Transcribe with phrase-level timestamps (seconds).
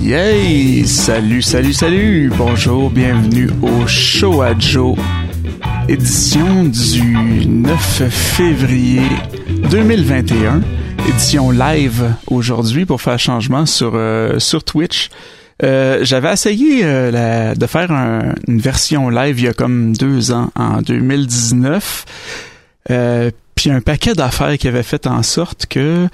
[0.00, 0.86] Yay!
[0.86, 2.32] Salut, salut, salut!
[2.34, 4.96] Bonjour, bienvenue au Show à Joe,
[5.88, 9.02] édition du 9 février
[9.70, 10.62] 2021.
[11.06, 15.10] Édition live aujourd'hui pour faire changement sur, euh, sur Twitch.
[15.62, 20.50] Euh, j'avais essayé euh, de faire une version live il y a comme deux ans,
[20.56, 22.06] en 2019.
[23.54, 26.08] puis un paquet d'affaires qui avait fait en sorte que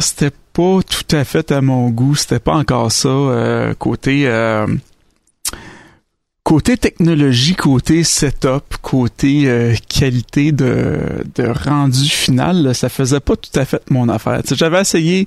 [0.00, 2.16] c'était pas tout à fait à mon goût.
[2.16, 4.26] C'était pas encore ça côté
[6.46, 13.58] côté technologie, côté setup, côté euh, qualité de, de rendu final, ça faisait pas tout
[13.58, 14.42] à fait mon affaire.
[14.52, 15.26] J'avais essayé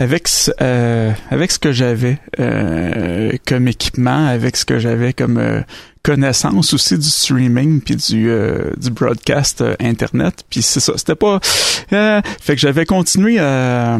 [0.00, 0.28] avec
[0.62, 5.62] euh, avec ce que j'avais euh, comme équipement, avec ce que j'avais comme
[6.02, 8.30] connaissance aussi du streaming puis du
[8.78, 13.98] du broadcast internet, puis c'est ça, c'était pas fait que j'avais continué à,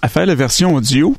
[0.00, 1.14] à faire la version audio.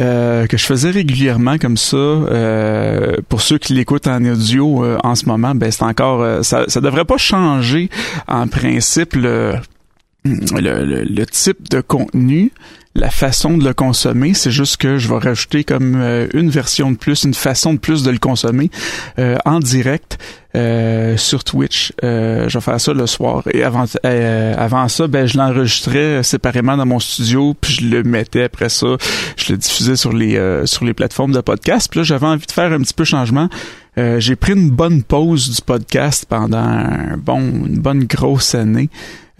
[0.00, 1.96] Euh, que je faisais régulièrement comme ça.
[1.96, 6.64] Euh, pour ceux qui l'écoutent en audio euh, en ce moment, ben c'est encore ça,
[6.66, 7.90] ça devrait pas changer
[8.26, 9.54] en principe le,
[10.24, 12.50] le, le type de contenu
[12.94, 14.34] la façon de le consommer.
[14.34, 17.78] C'est juste que je vais rajouter comme euh, une version de plus, une façon de
[17.78, 18.70] plus de le consommer
[19.18, 20.18] euh, en direct
[20.56, 21.92] euh, sur Twitch.
[22.02, 23.42] je vais faire ça le soir.
[23.52, 28.44] Et avant, avant ça, ben je l'enregistrais séparément dans mon studio, puis je le mettais
[28.44, 28.96] après ça,
[29.36, 31.88] je le diffusais sur les sur les plateformes de podcast.
[31.90, 33.48] Puis là, j'avais envie de faire un petit peu changement.
[33.96, 38.90] j'ai pris une bonne pause du podcast pendant un bon, une bonne grosse année.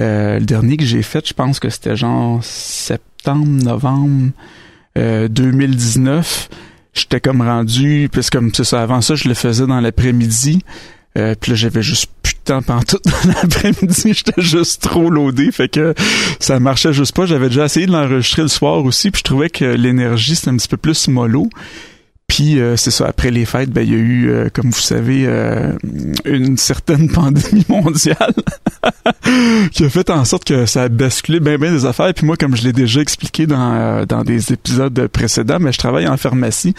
[0.00, 4.32] le dernier que j'ai fait, je pense que c'était genre septembre novembre
[4.96, 6.48] 2019.
[6.50, 6.54] Euh,
[6.92, 10.60] j'étais comme rendu, parce comme c'est ça, avant ça, je le faisais dans l'après-midi.
[11.16, 14.14] Euh, puis là, j'avais juste plus de temps pendant tout l'après-midi.
[14.14, 15.52] J'étais juste trop loadé.
[15.52, 15.94] Fait que
[16.40, 17.26] ça marchait juste pas.
[17.26, 19.10] J'avais déjà essayé de l'enregistrer le soir aussi.
[19.10, 21.48] Puis je trouvais que l'énergie, c'était un petit peu plus mollo.
[22.34, 24.80] Puis euh, c'est ça, après les fêtes, ben il y a eu, euh, comme vous
[24.80, 25.70] savez, euh,
[26.24, 28.34] une certaine pandémie mondiale
[29.72, 32.12] qui a fait en sorte que ça a basculé bien bien des affaires.
[32.12, 36.08] Puis moi, comme je l'ai déjà expliqué dans, dans des épisodes précédents, mais je travaille
[36.08, 36.74] en pharmacie.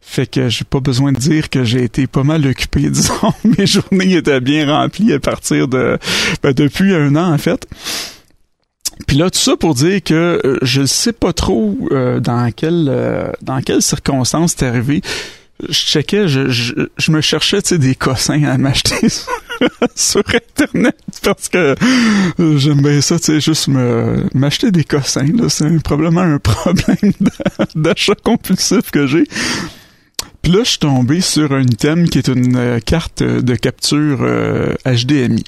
[0.00, 3.32] Fait que j'ai pas besoin de dire que j'ai été pas mal occupé, disons.
[3.44, 5.98] Mes journées étaient bien remplies à partir de
[6.42, 7.64] ben, depuis un an en fait.
[9.06, 12.50] Puis là, tout ça pour dire que euh, je ne sais pas trop euh, dans
[12.50, 15.02] quelle euh, dans quelles circonstances c'est arrivé.
[15.68, 19.08] Je checkais, je, je, me cherchais des cossins à m'acheter
[19.94, 21.74] sur, Internet parce que
[22.38, 25.26] j'aime bien ça, tu sais, juste me m'acheter des cossins.
[25.48, 27.14] C'est probablement un problème
[27.74, 29.24] d'achat compulsif que j'ai.
[30.42, 34.18] Puis là, je suis tombé sur un item qui est une carte de capture
[34.84, 35.44] HDMI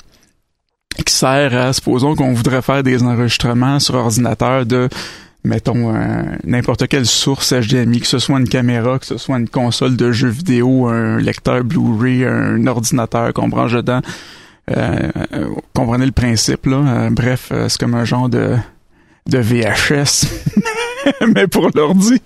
[1.04, 4.88] qui sert à, supposons qu'on voudrait faire des enregistrements sur ordinateur de
[5.44, 5.94] mettons
[6.44, 10.10] n'importe quelle source HDMI, que ce soit une caméra, que ce soit une console de
[10.12, 14.00] jeux vidéo, un lecteur Blu-ray, un ordinateur qu'on branche dedans?
[14.70, 16.76] Euh, euh comprenez le principe là.
[16.76, 18.56] Euh, bref, euh, c'est comme un genre de
[19.26, 20.26] de VHS,
[21.34, 22.20] mais pour l'ordi.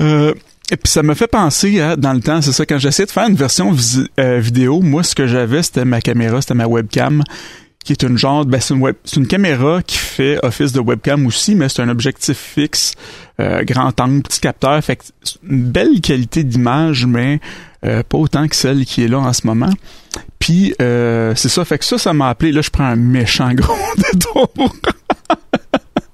[0.70, 3.10] Et puis ça me fait penser à, dans le temps, c'est ça, quand j'essayais de
[3.10, 3.74] faire une version
[4.20, 7.22] euh, vidéo, moi ce que j'avais, c'était ma caméra, c'était ma webcam,
[7.84, 11.26] qui est une genre, ben, c'est une, web, une caméra qui fait office de webcam
[11.26, 12.92] aussi, mais c'est un objectif fixe,
[13.40, 15.00] euh, grand angle, petit capteur, fait
[15.48, 17.40] une belle qualité d'image, mais
[17.86, 19.70] euh, pas autant que celle qui est là en ce moment.
[20.38, 23.74] Puis c'est ça, fait que ça, ça m'a appelé, là je prends un méchant gros
[23.96, 24.50] détour.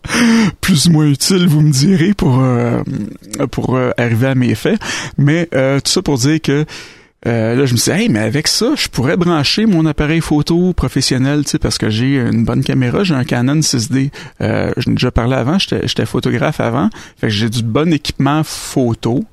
[0.61, 2.83] plus ou moins utile, vous me direz, pour euh,
[3.51, 4.81] pour euh, arriver à mes faits.
[5.19, 6.65] Mais euh, tout ça pour dire que
[7.25, 10.75] là, je me suis dit, hey, mais avec ça, je pourrais brancher mon appareil photo
[10.75, 14.11] professionnel, tu sais, parce que j'ai une bonne caméra, j'ai un Canon 6D.
[14.43, 16.91] Euh, ai déjà parlé avant, j'étais photographe avant.
[17.19, 19.25] Fait que j'ai du bon équipement photo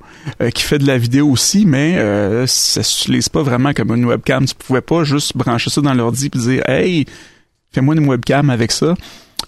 [0.54, 4.44] qui fait de la vidéo aussi, mais euh, ça s'utilise pas vraiment comme une webcam.
[4.46, 7.06] Tu pouvais pas juste brancher ça dans l'ordi et dire, hey,
[7.72, 8.94] fais-moi une webcam avec ça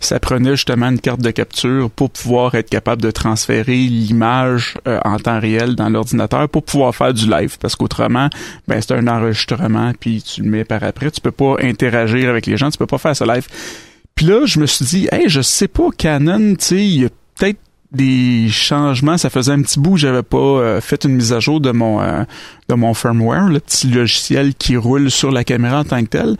[0.01, 4.99] ça prenait justement une carte de capture pour pouvoir être capable de transférer l'image euh,
[5.05, 7.57] en temps réel dans l'ordinateur pour pouvoir faire du live.
[7.59, 8.29] Parce qu'autrement
[8.69, 11.11] ben c'est un enregistrement puis tu le mets par après.
[11.11, 13.47] Tu peux pas interagir avec les gens tu peux pas faire ça live.
[14.15, 17.05] Puis là je me suis dit hey je sais pas Canon tu sais il y
[17.05, 17.09] a
[17.39, 17.59] peut-être
[17.93, 19.17] des changements.
[19.17, 22.01] Ça faisait un petit bout j'avais pas euh, fait une mise à jour de mon
[22.01, 22.25] euh,
[22.69, 26.37] de mon firmware le petit logiciel qui roule sur la caméra en tant que tel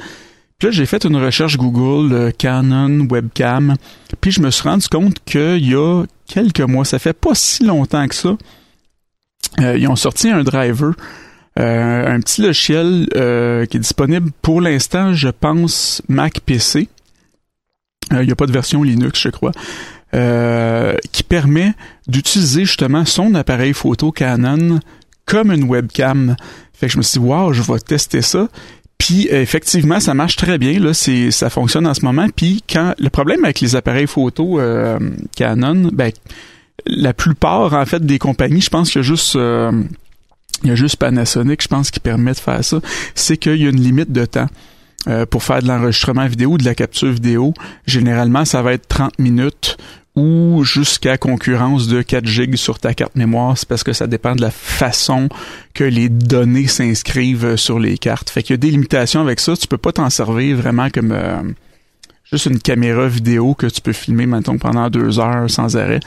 [0.59, 3.75] puis là, j'ai fait une recherche Google, euh, Canon, webcam,
[4.21, 7.65] puis je me suis rendu compte qu'il y a quelques mois, ça fait pas si
[7.65, 8.37] longtemps que ça,
[9.61, 10.93] euh, ils ont sorti un driver,
[11.59, 13.07] euh, un petit logiciel
[13.69, 16.89] qui est disponible pour l'instant, je pense, Mac PC.
[18.11, 19.53] Il n'y a pas de version Linux, je crois.
[21.13, 21.75] qui permet
[22.07, 24.79] d'utiliser justement son appareil photo Canon
[25.27, 26.37] comme une webcam.
[26.73, 28.49] Fait que je me suis dit, wow, je vais tester ça.
[29.05, 30.81] Puis effectivement, ça marche très bien.
[30.81, 32.27] Là, c'est ça fonctionne en ce moment.
[32.35, 34.99] Puis quand le problème avec les appareils photo euh,
[35.37, 36.11] Canon, ben
[36.87, 39.71] la plupart en fait des compagnies, je pense qu'il y a juste euh,
[40.63, 42.81] il y a juste Panasonic, je pense, qui permet de faire ça.
[43.15, 44.49] C'est qu'il y a une limite de temps.
[45.07, 47.53] Euh, pour faire de l'enregistrement vidéo, de la capture vidéo,
[47.87, 49.77] généralement, ça va être 30 minutes
[50.17, 54.37] ou jusqu'à concurrence de 4 gigs sur ta carte mémoire, c'est parce que ça dépend
[54.37, 55.29] de la façon
[55.75, 58.31] que les données s'inscrivent sur les cartes.
[58.31, 61.11] Fait qu'il y a des limitations avec ça, tu peux pas t'en servir vraiment comme
[61.11, 61.43] euh,
[62.31, 66.01] juste une caméra vidéo que tu peux filmer maintenant pendant deux heures sans arrêt.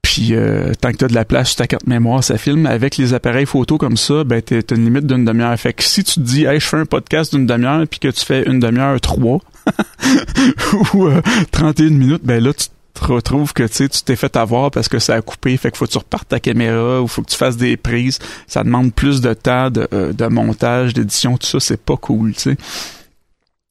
[0.00, 2.66] Puis euh, tant que tu as de la place sur ta carte mémoire, ça filme.
[2.66, 5.58] Avec les appareils photo comme ça, ben t'as une limite d'une demi-heure.
[5.58, 8.08] Fait que si tu te dis Hey, je fais un podcast d'une demi-heure puis que
[8.08, 9.40] tu fais une demi-heure trois
[10.94, 11.08] ou
[11.50, 15.14] 31 minutes, ben là tu te retrouves que tu t'es fait avoir parce que ça
[15.14, 17.56] a coupé, fait qu'il faut que tu repartes ta caméra ou faut que tu fasses
[17.56, 18.18] des prises.
[18.46, 22.34] Ça demande plus de temps de, euh, de montage, d'édition, tout ça, c'est pas cool,
[22.34, 22.56] tu sais.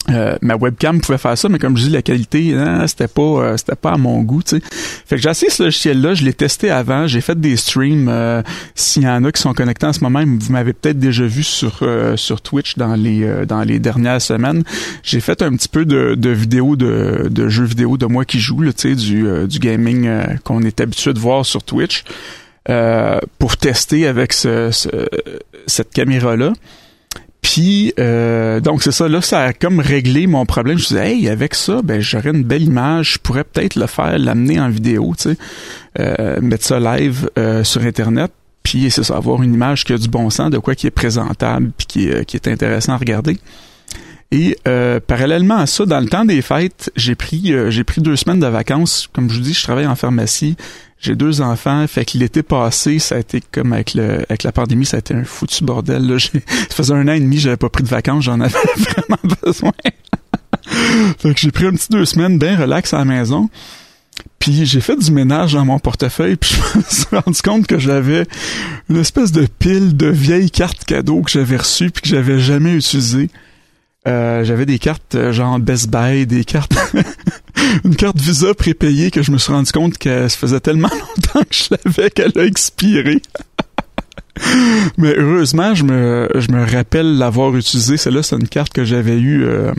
[0.09, 3.21] Euh, ma webcam pouvait faire ça, mais comme je dis, la qualité, hein, c'était pas,
[3.21, 4.41] euh, c'était pas à mon goût.
[4.43, 8.09] Fait que j'ai essayé ce logiciel-là, je l'ai testé avant, j'ai fait des streams.
[8.09, 8.41] Euh,
[8.75, 11.43] S'il y en a qui sont connectés en ce moment, vous m'avez peut-être déjà vu
[11.43, 14.63] sur euh, sur Twitch dans les dans les dernières semaines.
[15.03, 18.39] J'ai fait un petit peu de, de vidéos de, de jeux vidéo de moi qui
[18.41, 20.09] joue, sais, du du gaming
[20.43, 22.03] qu'on est habitué de voir sur Twitch,
[23.39, 24.89] pour tester avec ce, ce
[25.65, 26.51] cette caméra-là.
[27.43, 30.77] Puis euh, donc c'est ça, là, ça a comme réglé mon problème.
[30.79, 33.85] Je me disais, hey, avec ça, ben j'aurais une belle image, je pourrais peut-être le
[33.85, 35.37] faire, l'amener en vidéo, tu sais,
[35.99, 38.31] euh, mettre ça live euh, sur Internet.
[38.63, 40.91] Puis c'est ça, avoir une image qui a du bon sens, de quoi qui est
[40.91, 43.37] présentable, puis qui, qui est intéressant à regarder.
[44.33, 44.57] Et
[45.05, 48.47] parallèlement à ça, dans le temps des fêtes, j'ai pris j'ai pris deux semaines de
[48.47, 49.07] vacances.
[49.13, 50.57] Comme je vous dis, je travaille en pharmacie.
[50.99, 54.53] J'ai deux enfants, fait que l'été passé, ça a été comme avec le avec la
[54.53, 56.07] pandémie, ça a été un foutu bordel.
[56.07, 56.17] Là.
[56.19, 56.29] ça
[56.71, 59.73] faisait un an et demi, j'avais pas pris de vacances, j'en avais vraiment besoin.
[61.19, 63.49] fait que j'ai pris un petit deux semaines bien relax à la maison.
[64.39, 67.79] Puis j'ai fait du ménage dans mon portefeuille, puis je me suis rendu compte que
[67.79, 68.25] j'avais
[68.89, 72.73] une espèce de pile de vieilles cartes cadeaux que j'avais reçues puis que j'avais jamais
[72.73, 73.29] utilisées.
[74.05, 76.73] Euh, j'avais des cartes euh, genre Best Buy, des cartes
[77.85, 81.41] une carte Visa prépayée que je me suis rendu compte que ça faisait tellement longtemps
[81.49, 83.21] que je l'avais qu'elle a expiré.
[84.97, 87.95] Mais heureusement, je me je me rappelle l'avoir utilisée.
[87.95, 89.71] Celle-là, c'est une carte que j'avais eue euh,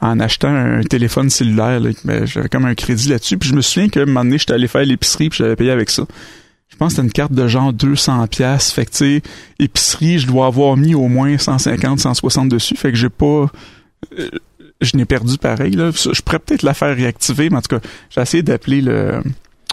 [0.00, 1.80] en achetant un téléphone cellulaire.
[2.24, 3.36] J'avais comme un crédit là-dessus.
[3.36, 5.72] Puis je me souviens qu'à un moment donné, j'étais allé faire l'épicerie puis j'avais payé
[5.72, 6.04] avec ça.
[6.70, 8.72] Je pense que c'était une carte de genre 200 pièces.
[8.72, 9.22] Fait que tu sais,
[9.58, 12.76] épicerie, je dois avoir mis au moins 150, 160 dessus.
[12.76, 13.46] Fait que j'ai pas...
[14.18, 14.30] Euh,
[14.80, 15.72] je n'ai perdu pareil.
[15.72, 15.90] Là.
[15.90, 19.20] Je pourrais peut-être la faire réactiver, mais en tout cas, j'ai essayé d'appeler le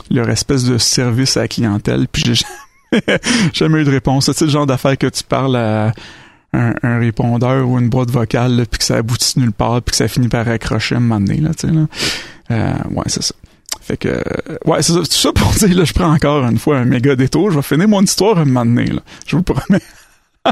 [0.10, 3.02] leur espèce de service à la clientèle, puis j'ai
[3.54, 4.32] jamais eu de réponse.
[4.32, 5.94] C'est le genre d'affaire que tu parles à
[6.54, 10.08] un, répondeur ou une boîte vocale, puis que ça aboutit nulle part, puis que ça
[10.08, 11.42] finit par accrocher à un moment donné.
[11.42, 11.88] Là, tu sais, là.
[12.52, 13.36] Euh, ouais, c'est ça.
[13.88, 14.22] Fait que,
[14.66, 17.51] ouais, c'est ça, ça pour dire, là, je prends encore une fois un méga détour.
[17.51, 19.00] Je vais finir mon histoire un moment donné, là.
[19.25, 19.81] Je vous promets.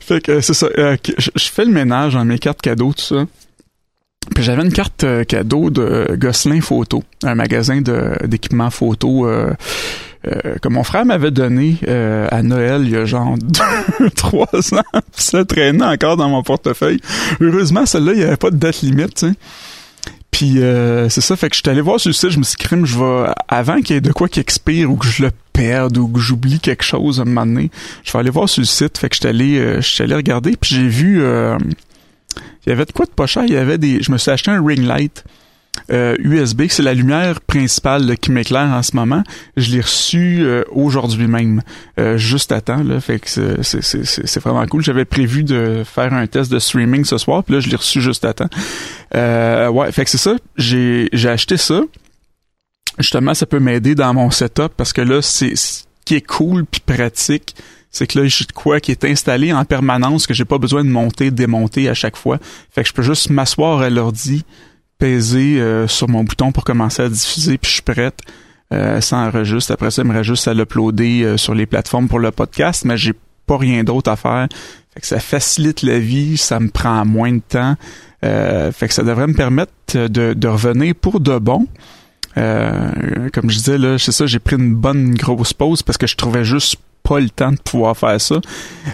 [0.00, 0.66] fait que c'est ça.
[0.76, 3.24] Euh, je, fais le ménage dans mes cartes cadeaux, tout ça.
[4.34, 9.54] Puis j'avais une carte euh, cadeau de Gosselin Photo, un magasin d'équipements photo euh,
[10.22, 13.36] que mon frère m'avait donné à Noël il y a genre
[14.00, 15.00] deux, trois ans.
[15.16, 17.00] Puis ça traînait encore dans mon portefeuille.
[17.40, 19.34] Heureusement, celle-là, il n'y avait pas de date limite, tu sais.
[20.32, 22.42] Puis euh, c'est ça, fait que je suis allé voir sur le site, je me
[22.42, 25.22] suis crime, je vais, avant qu'il y ait de quoi qui expire ou que je
[25.22, 27.70] le perde ou que j'oublie quelque chose à un moment donné,
[28.02, 30.02] je vais aller voir sur le site, fait que je suis allé, euh, je suis
[30.02, 31.58] allé regarder, puis j'ai vu, euh,
[32.66, 34.30] il y avait de quoi de pas cher, il y avait des, je me suis
[34.30, 35.22] acheté un ring light,
[35.90, 39.22] euh, USB, c'est la lumière principale qui m'éclaire en ce moment.
[39.56, 41.62] Je l'ai reçu euh, aujourd'hui même,
[41.98, 42.82] euh, juste à temps.
[42.82, 43.28] Là, fait que
[43.62, 44.82] c'est vraiment cool.
[44.82, 48.00] J'avais prévu de faire un test de streaming ce soir, puis là je l'ai reçu
[48.00, 48.48] juste à temps.
[49.14, 50.36] Ouais, fait que c'est ça.
[50.56, 51.82] J'ai j'ai acheté ça.
[52.98, 56.64] Justement, ça peut m'aider dans mon setup parce que là, c'est ce qui est cool
[56.66, 57.54] puis pratique
[57.94, 60.82] c'est que là j'ai de quoi qui est installé en permanence que j'ai pas besoin
[60.82, 62.38] de monter démonter à chaque fois
[62.70, 64.44] fait que je peux juste m'asseoir à l'ordi
[65.02, 68.20] peser euh, sur mon bouton pour commencer à diffuser, puis je suis prête.
[68.72, 69.72] Euh, ça enregistre.
[69.72, 72.84] Après ça, il me reste juste à l'uploader euh, sur les plateformes pour le podcast,
[72.84, 73.12] mais j'ai
[73.44, 74.46] pas rien d'autre à faire.
[74.94, 77.74] Fait que ça facilite la vie, ça me prend moins de temps.
[78.24, 81.66] Euh, fait que ça devrait me permettre de, de revenir pour de bon.
[82.34, 86.16] comme je disais, là, c'est ça, j'ai pris une bonne grosse pause parce que je
[86.16, 88.40] trouvais juste pas le temps de pouvoir faire ça.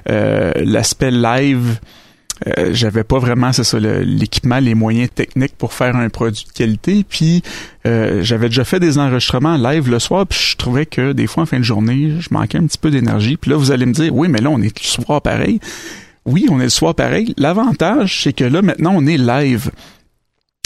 [0.06, 1.78] L'aspect live
[2.46, 6.52] euh, j'avais pas vraiment c'est ça l'équipement les moyens techniques pour faire un produit de
[6.52, 7.42] qualité puis
[7.84, 11.42] euh, j'avais déjà fait des enregistrements live le soir puis je trouvais que des fois
[11.42, 13.92] en fin de journée je manquais un petit peu d'énergie puis là vous allez me
[13.92, 15.58] dire oui mais là on est le soir pareil
[16.28, 19.70] oui on est le soir pareil l'avantage c'est que là maintenant on est live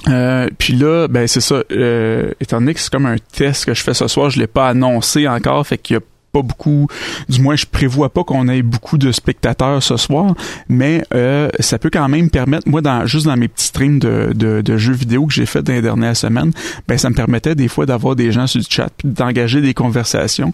[0.09, 1.63] euh, puis là, ben c'est ça.
[1.71, 4.47] Euh, étant donné que c'est comme un test que je fais ce soir, je l'ai
[4.47, 6.03] pas annoncé encore, fait qu'il y a
[6.33, 6.89] pas beaucoup,
[7.29, 10.35] du moins je prévois pas qu'on ait beaucoup de spectateurs ce soir,
[10.69, 14.33] mais euh, ça peut quand même permettre, moi dans juste dans mes petits streams de,
[14.35, 16.53] de, jeux vidéo que j'ai fait dans les dernières semaines,
[16.89, 19.75] ben ça me permettait des fois d'avoir des gens sur le chat, puis d'engager des
[19.75, 20.53] conversations,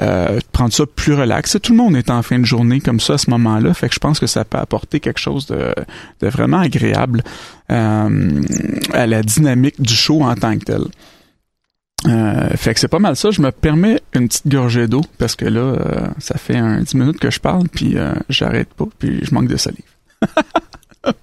[0.00, 1.58] euh, de prendre ça plus relax.
[1.62, 3.94] Tout le monde est en fin de journée comme ça à ce moment-là, fait que
[3.94, 5.74] je pense que ça peut apporter quelque chose de,
[6.20, 7.22] de vraiment agréable
[7.70, 8.42] euh,
[8.94, 10.82] à la dynamique du show en tant que tel.
[12.06, 13.30] Euh, fait que c'est pas mal ça.
[13.30, 16.94] Je me permets une petite gorgée d'eau parce que là, euh, ça fait un 10
[16.94, 19.82] minutes que je parle, puis euh, j'arrête pas, puis je manque de salive.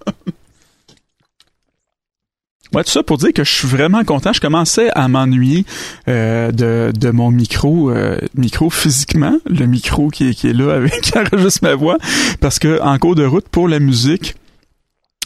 [2.73, 4.33] Ouais, tout ça pour dire que je suis vraiment content.
[4.33, 5.65] Je commençais à m'ennuyer
[6.05, 6.51] de,
[6.91, 7.93] de mon micro,
[8.35, 11.97] micro physiquement, le micro qui est, qui est là avec qui enregistre ma voix,
[12.41, 14.35] parce que en cours de route pour la musique,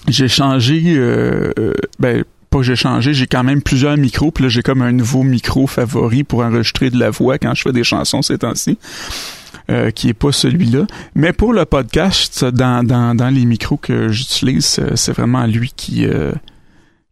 [0.07, 0.95] j'ai changé,
[1.97, 4.91] ben pas que j'ai changé, j'ai quand même plusieurs micros, puis là j'ai comme un
[4.91, 8.77] nouveau micro favori pour enregistrer de la voix quand je fais des chansons ces temps-ci.
[9.69, 10.85] Euh, qui est pas celui-là.
[11.15, 15.71] Mais pour le podcast, dans, dans, dans les micros que j'utilise, euh, c'est vraiment lui
[15.73, 16.33] qui, euh,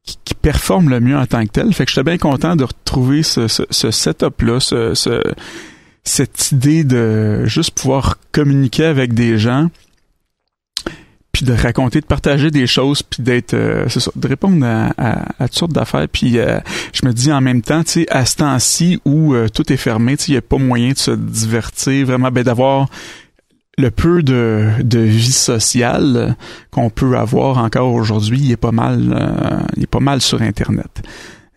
[0.04, 1.72] qui, qui, performe le mieux en tant que tel.
[1.74, 5.22] Fait que j'étais bien content de retrouver ce, ce, ce setup-là, ce, ce,
[6.04, 9.70] cette idée de juste pouvoir communiquer avec des gens
[11.32, 14.92] puis de raconter, de partager des choses, puis d'être, euh, c'est ça, de répondre à,
[14.98, 16.08] à, toutes sortes d'affaires.
[16.12, 16.60] Puis euh,
[16.94, 19.78] je me dis en même temps, tu sais, à ce temps-ci où euh, tout est
[19.78, 22.88] fermé, tu sais, il n'y a pas moyen de se divertir, vraiment, ben d'avoir
[23.78, 26.36] le peu de, de vie sociale
[26.72, 31.02] qu'on peut avoir encore aujourd'hui, il est pas mal, il est pas mal sur Internet.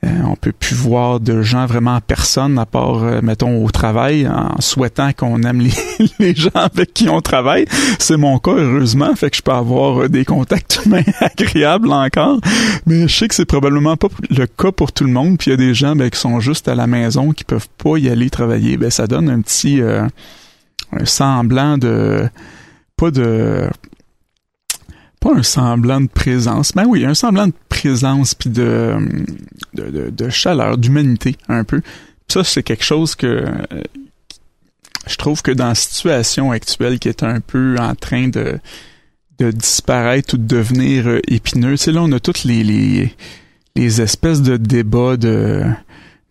[0.05, 3.71] Euh, on peut plus voir de gens vraiment en personne à part, euh, mettons, au
[3.71, 5.71] travail, en souhaitant qu'on aime les,
[6.19, 7.67] les, gens avec qui on travaille.
[8.01, 12.41] C'est mon cas, heureusement, fait que je peux avoir euh, des contacts humains agréables encore.
[12.87, 15.39] Mais je sais que c'est probablement pas le cas pour tout le monde.
[15.39, 17.69] Puis il y a des gens ben, qui sont juste à la maison, qui peuvent
[17.79, 18.77] pas y aller travailler.
[18.77, 19.81] Ben ça donne un petit
[21.05, 22.29] semblant de
[22.97, 23.69] pas de
[25.23, 28.97] pas un semblant de présence, mais oui, un semblant de présence puis de,
[29.73, 31.81] de, de, chaleur, d'humanité un peu.
[32.29, 33.83] ça, c'est quelque chose que euh,
[35.07, 38.59] je trouve que dans la situation actuelle qui est un peu en train de,
[39.39, 43.15] de disparaître ou de devenir euh, épineux, tu sais, là, on a toutes les, les,
[43.77, 45.65] les espèces de débats de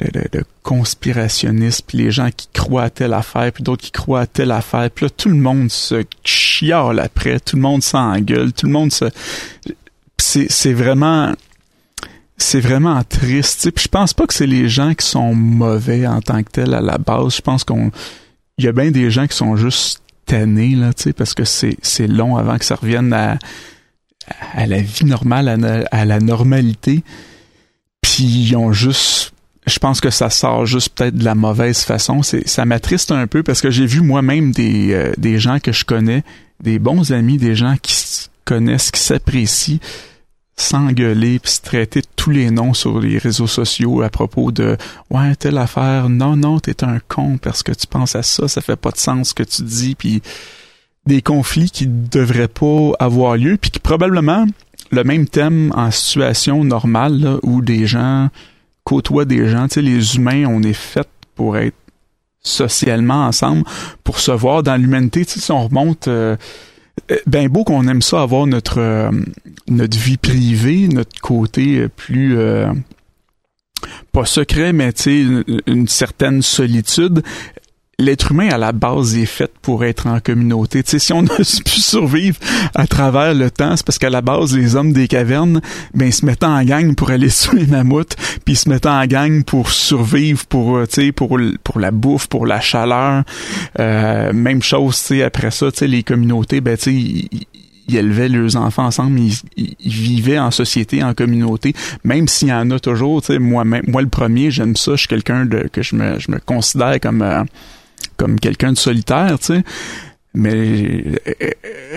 [0.10, 4.28] de, conspirationnistes, puis les gens qui croient à telle affaire, puis d'autres qui croient à
[4.28, 8.68] telle affaire, puis là, tout le monde se chiale après, tout le monde s'engueule, tout
[8.68, 9.06] le monde se...
[10.18, 11.34] C'est vraiment...
[12.38, 13.70] C'est vraiment triste.
[13.70, 16.74] Puis je pense pas que c'est les gens qui sont mauvais en tant que tels
[16.74, 17.36] à la base.
[17.36, 17.92] Je pense qu'on...
[18.58, 21.44] Il y a bien des gens qui sont juste tannés, là, tu sais, parce que
[21.44, 23.38] c'est long avant que ça revienne à,
[24.54, 27.04] à la vie normale, à, à la normalité.
[28.02, 29.31] Puis ils ont juste
[29.68, 32.22] je pense que ça sort juste peut-être de la mauvaise façon.
[32.24, 35.86] Ça m'attriste un peu parce que j'ai vu moi-même des, euh, des gens que je
[35.86, 36.24] connais,
[36.62, 39.80] des bons amis, des gens qui se connaissent, qui s'apprécient,
[40.56, 44.78] s'engueuler puis se traiter tous les noms sur les réseaux sociaux à propos de
[45.10, 48.62] ouais telle affaire non non t'es un con parce que tu penses à ça ça
[48.62, 50.22] fait pas de sens ce que tu dis puis
[51.08, 54.46] des conflits qui devraient pas avoir lieu puis qui probablement
[54.92, 58.30] le même thème en situation normale où des gens
[58.92, 59.68] côtoie des gens.
[59.68, 61.76] Tu sais, les humains, on est fait pour être
[62.42, 63.64] socialement ensemble,
[64.04, 65.24] pour se voir dans l'humanité.
[65.26, 66.08] Si on remonte...
[66.08, 66.36] Euh,
[67.26, 69.12] ben beau qu'on aime ça avoir notre euh,
[69.70, 72.68] notre vie privée, notre côté plus euh,
[74.12, 77.24] pas secret, mais tu sais une, certaine solitude
[78.02, 80.84] l'être humain à la base est fait pour être en communauté.
[80.84, 82.38] Tu sais, si on a pu survivre
[82.76, 85.62] à travers le temps, c'est parce qu'à la base, les hommes des cavernes,
[85.94, 89.44] ben, se mettaient en gang pour aller sous les mammouths, puis se mettaient en gang
[89.44, 93.24] pour survivre, pour, euh, tu sais, pour, pour la bouffe, pour la chaleur.
[93.80, 97.48] Euh, même chose, tu sais, après ça, tu sais, les communautés, ben, tu sais, ils,
[97.94, 101.74] élevaient leurs enfants ensemble, ils, vivaient en société, en communauté,
[102.06, 105.00] même s'il y en a toujours, tu sais, moi, moi le premier, j'aime ça, je
[105.00, 107.44] suis quelqu'un de que je me, je me considère comme euh,
[108.22, 109.64] comme quelqu'un de solitaire, tu sais.
[110.34, 111.04] Mais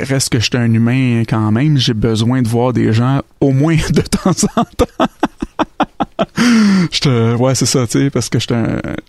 [0.01, 3.53] reste que je suis un humain quand même, j'ai besoin de voir des gens au
[3.53, 5.07] moins de temps en temps.
[6.91, 8.47] je ouais, c'est ça, tu sais, parce que je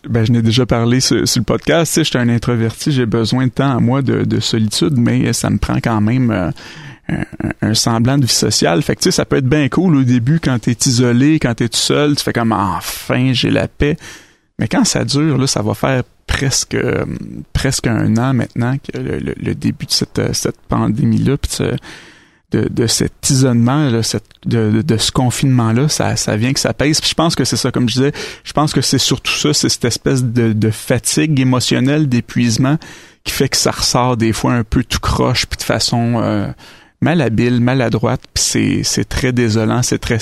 [0.08, 3.46] ben, je n'ai déjà parlé sur, le podcast, tu sais, j'étais un introverti, j'ai besoin
[3.46, 6.52] de temps à moi de, solitude, mais ça me prend quand même euh,
[7.62, 8.82] un, semblant de vie sociale.
[8.84, 11.56] Fait que, tu sais, ça peut être bien cool au début quand t'es isolé, quand
[11.56, 13.98] t'es tout seul, tu fais comme, enfin, j'ai la paix.
[14.60, 16.78] Mais quand ça dure, là, ça va faire presque
[17.54, 21.38] presque un an maintenant que le, début de cette, cette pandémie-là,
[22.52, 26.74] de, de cet isolement, là, cette, de, de, ce confinement-là, ça, ça vient que ça
[26.74, 27.02] pèse.
[27.02, 28.12] Puis je pense que c'est ça, comme je disais,
[28.44, 32.78] je pense que c'est surtout ça, c'est cette espèce de, fatigue émotionnelle, d'épuisement,
[33.24, 36.48] qui fait que ça ressort des fois un peu tout croche, puis de façon euh,
[37.02, 40.20] malhabile, maladroite, puis c'est très désolant, c'est très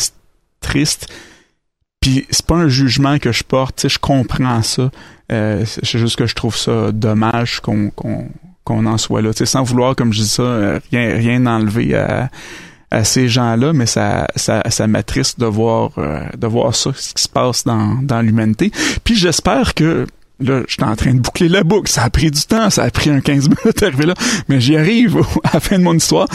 [0.62, 1.08] triste.
[2.04, 4.92] Puis c'est pas un jugement que je porte, tu sais, je comprends ça.
[5.32, 8.28] Euh, c'est juste que je trouve ça dommage qu'on qu'on
[8.66, 9.32] qu'on en soit là.
[9.32, 12.30] Tu sais, sans vouloir, comme je dis ça, euh, rien rien enlever à,
[12.92, 17.14] à ces gens-là, mais ça ça, ça m'attriste de voir euh, de voir ça, ce
[17.14, 18.70] qui se passe dans dans l'humanité.
[19.06, 20.06] Puis j'espère que
[20.42, 21.90] là, je suis en train de boucler la boucle.
[21.90, 24.14] Ça a pris du temps, ça a pris un 15 minutes d'arriver là,
[24.50, 26.28] mais j'y arrive à la fin de mon histoire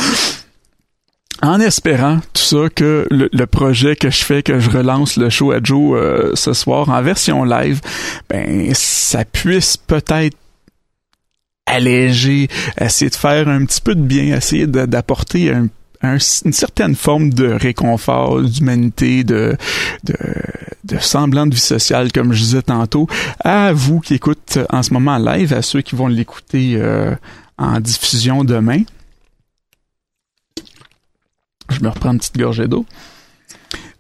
[1.43, 5.53] en espérant tout ça que le, projet que je fais, que je relance le show
[5.53, 7.81] à Joe euh, ce soir en version live,
[8.29, 10.37] ben ça puisse peut-être
[11.67, 12.49] alléger,
[12.81, 15.53] essayer de faire un petit peu de bien, essayer d'apporter
[16.03, 19.57] une certaine forme de réconfort, d'humanité, de,
[20.05, 23.07] de, semblant de vie sociale, comme je disais tantôt,
[23.41, 27.15] à vous qui écoutez en ce moment live, à ceux qui vont l'écouter euh,
[27.59, 28.83] en diffusion demain.
[31.71, 32.87] Je me reprends une petite gorgée d'eau.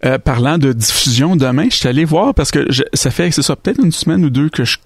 [0.05, 3.83] Euh, parlant de diffusion demain, je suis allé voir parce que ça fait, ça, peut-être
[3.83, 4.79] une semaine ou deux que je,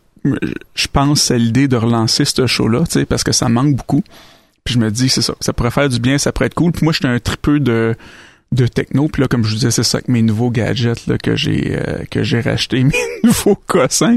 [0.74, 4.02] je pense à l'idée de relancer ce show-là, tu sais, parce que ça manque beaucoup.
[4.64, 6.72] Puis je me dis, c'est ça, ça pourrait faire du bien, ça pourrait être cool.
[6.72, 7.94] Puis moi, j'étais un tripeux de
[8.52, 9.08] de techno.
[9.08, 11.76] Puis là, comme je vous disais, c'est ça que mes nouveaux gadgets là, que j'ai
[11.76, 12.92] euh, que j'ai racheté, mes
[13.24, 14.16] nouveaux cossins.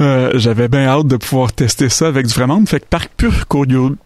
[0.00, 2.68] Euh, j'avais bien hâte de pouvoir tester ça avec du vrai monde.
[2.68, 3.96] Fait que par pur curiosité,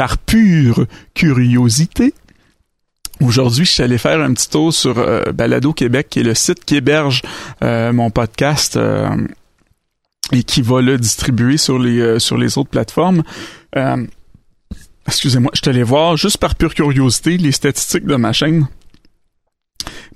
[0.00, 2.14] par pure curiosité,
[3.20, 6.34] Aujourd'hui, je suis allé faire un petit tour sur euh, Balado Québec, qui est le
[6.34, 7.20] site qui héberge
[7.62, 9.10] euh, mon podcast euh,
[10.32, 13.22] et qui va le distribuer sur les sur les autres plateformes.
[15.06, 18.68] Excusez-moi, je suis allé voir juste par pure curiosité les statistiques de ma chaîne.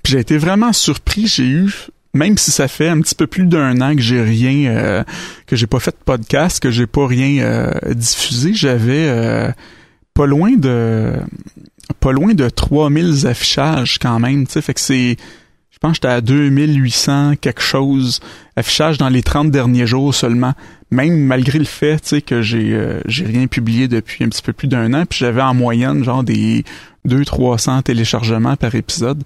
[0.01, 1.27] Puis j'ai été vraiment surpris.
[1.27, 4.71] J'ai eu même si ça fait un petit peu plus d'un an que j'ai rien,
[4.71, 5.03] euh,
[5.45, 9.51] que j'ai pas fait de podcast, que j'ai pas rien euh, diffusé, j'avais euh,
[10.13, 11.11] pas loin de
[11.99, 15.17] pas loin de 3000 affichages quand même, tu sais, fait que c'est
[15.69, 18.21] je pense que j'étais à 2800 quelque chose
[18.55, 20.53] affichages dans les 30 derniers jours seulement,
[20.89, 24.53] même malgré le fait, tu sais que j'ai j'ai rien publié depuis un petit peu
[24.53, 26.63] plus d'un an, puis j'avais en moyenne genre des
[27.03, 29.21] 2 300 téléchargements par épisode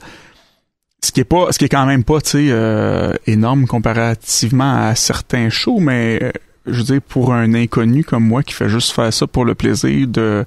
[1.01, 4.95] ce qui est pas ce qui est quand même pas tu euh, énorme comparativement à
[4.95, 6.31] certains shows mais euh,
[6.65, 9.55] je veux dire pour un inconnu comme moi qui fait juste faire ça pour le
[9.55, 10.45] plaisir de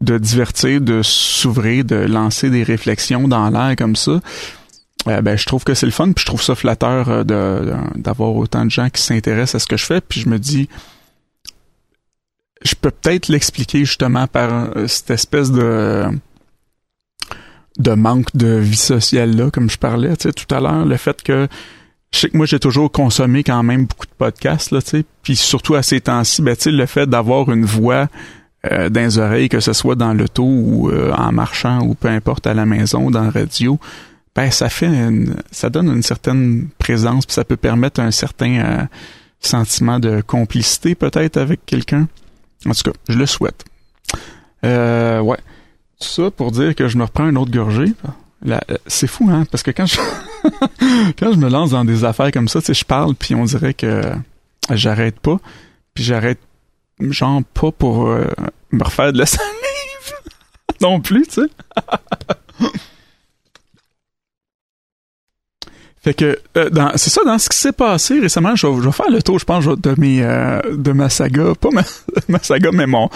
[0.00, 4.20] de divertir de s'ouvrir de lancer des réflexions dans l'air comme ça
[5.08, 8.34] euh, ben je trouve que c'est le fun puis je trouve ça flatteur de d'avoir
[8.34, 10.68] autant de gens qui s'intéressent à ce que je fais puis je me dis
[12.62, 16.06] je peux peut-être l'expliquer justement par cette espèce de
[17.78, 21.48] de manque de vie sociale là, comme je parlais, tout à l'heure, le fait que
[22.12, 25.04] je sais que moi j'ai toujours consommé quand même beaucoup de podcasts là, tu sais,
[25.22, 28.08] puis surtout à ces temps-ci, ben tu le fait d'avoir une voix
[28.70, 32.08] euh, dans les oreilles, que ce soit dans l'auto ou euh, en marchant ou peu
[32.08, 33.78] importe à la maison, dans la radio,
[34.34, 34.90] ben ça fait
[35.50, 38.82] ça donne une certaine présence, puis ça peut permettre un certain euh,
[39.40, 42.08] sentiment de complicité peut-être avec quelqu'un.
[42.66, 43.64] En tout cas, je le souhaite.
[44.64, 45.38] Euh, ouais
[46.00, 47.92] ça pour dire que je me reprends une autre gorgée.
[48.48, 49.44] Euh, c'est fou, hein?
[49.50, 49.96] Parce que quand je
[51.18, 53.44] quand je me lance dans des affaires comme ça, tu sais, je parle, puis on
[53.44, 54.02] dirait que
[54.70, 55.38] j'arrête pas.
[55.94, 56.38] Puis j'arrête
[57.00, 58.26] genre pas pour euh,
[58.72, 59.50] me refaire de la salive
[60.80, 62.68] non plus, tu sais.
[66.02, 69.20] Fait que euh, c'est ça dans ce qui s'est passé récemment, je vais, faire le
[69.20, 71.82] tour, je pense, de mes euh, de ma saga, pas ma,
[72.28, 73.10] ma, saga, mais mon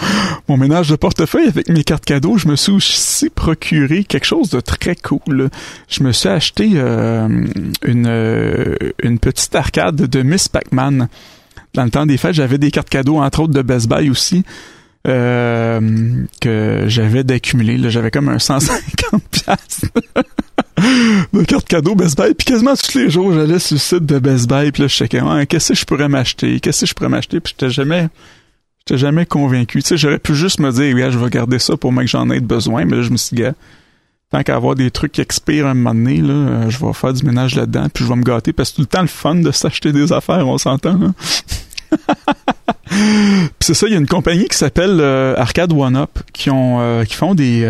[0.47, 2.37] mon ménage de portefeuille avec mes cartes cadeaux.
[2.37, 5.49] Je me suis aussi procuré quelque chose de très cool.
[5.89, 7.27] Je me suis acheté euh,
[7.83, 11.07] une une petite arcade de Miss Pac-Man.
[11.73, 14.43] Dans le temps des fêtes, j'avais des cartes cadeaux entre autres de Best Buy aussi.
[15.03, 17.89] que j'avais d'accumuler.
[17.89, 19.87] J'avais comme un 150 piastres
[20.77, 22.33] de carte cadeau Best Buy.
[22.33, 24.71] Puis quasiment tous les jours, j'allais sur le site de Best Buy.
[24.71, 26.59] Puis là, je checkais, qu'est-ce que je pourrais m'acheter?
[26.59, 27.39] Qu'est-ce que je pourrais m'acheter?
[27.39, 28.09] Puis j'étais jamais...
[28.87, 29.81] J'étais jamais convaincu.
[29.81, 32.09] Tu sais, j'aurais pu juste me dire, oui, je vais garder ça pour moi que
[32.09, 32.85] j'en ai besoin.
[32.85, 33.43] Mais là, je me suis dit,
[34.31, 37.13] tant qu'à avoir des trucs qui expirent un moment donné, là, euh, je vais faire
[37.13, 39.35] du ménage là-dedans, puis je vais me gâter parce que tout le temps le fun
[39.35, 40.99] de s'acheter des affaires, on s'entend.
[41.01, 41.13] Hein?
[43.59, 46.79] c'est ça, il y a une compagnie qui s'appelle euh, Arcade One Up qui ont
[46.81, 47.61] euh, qui font des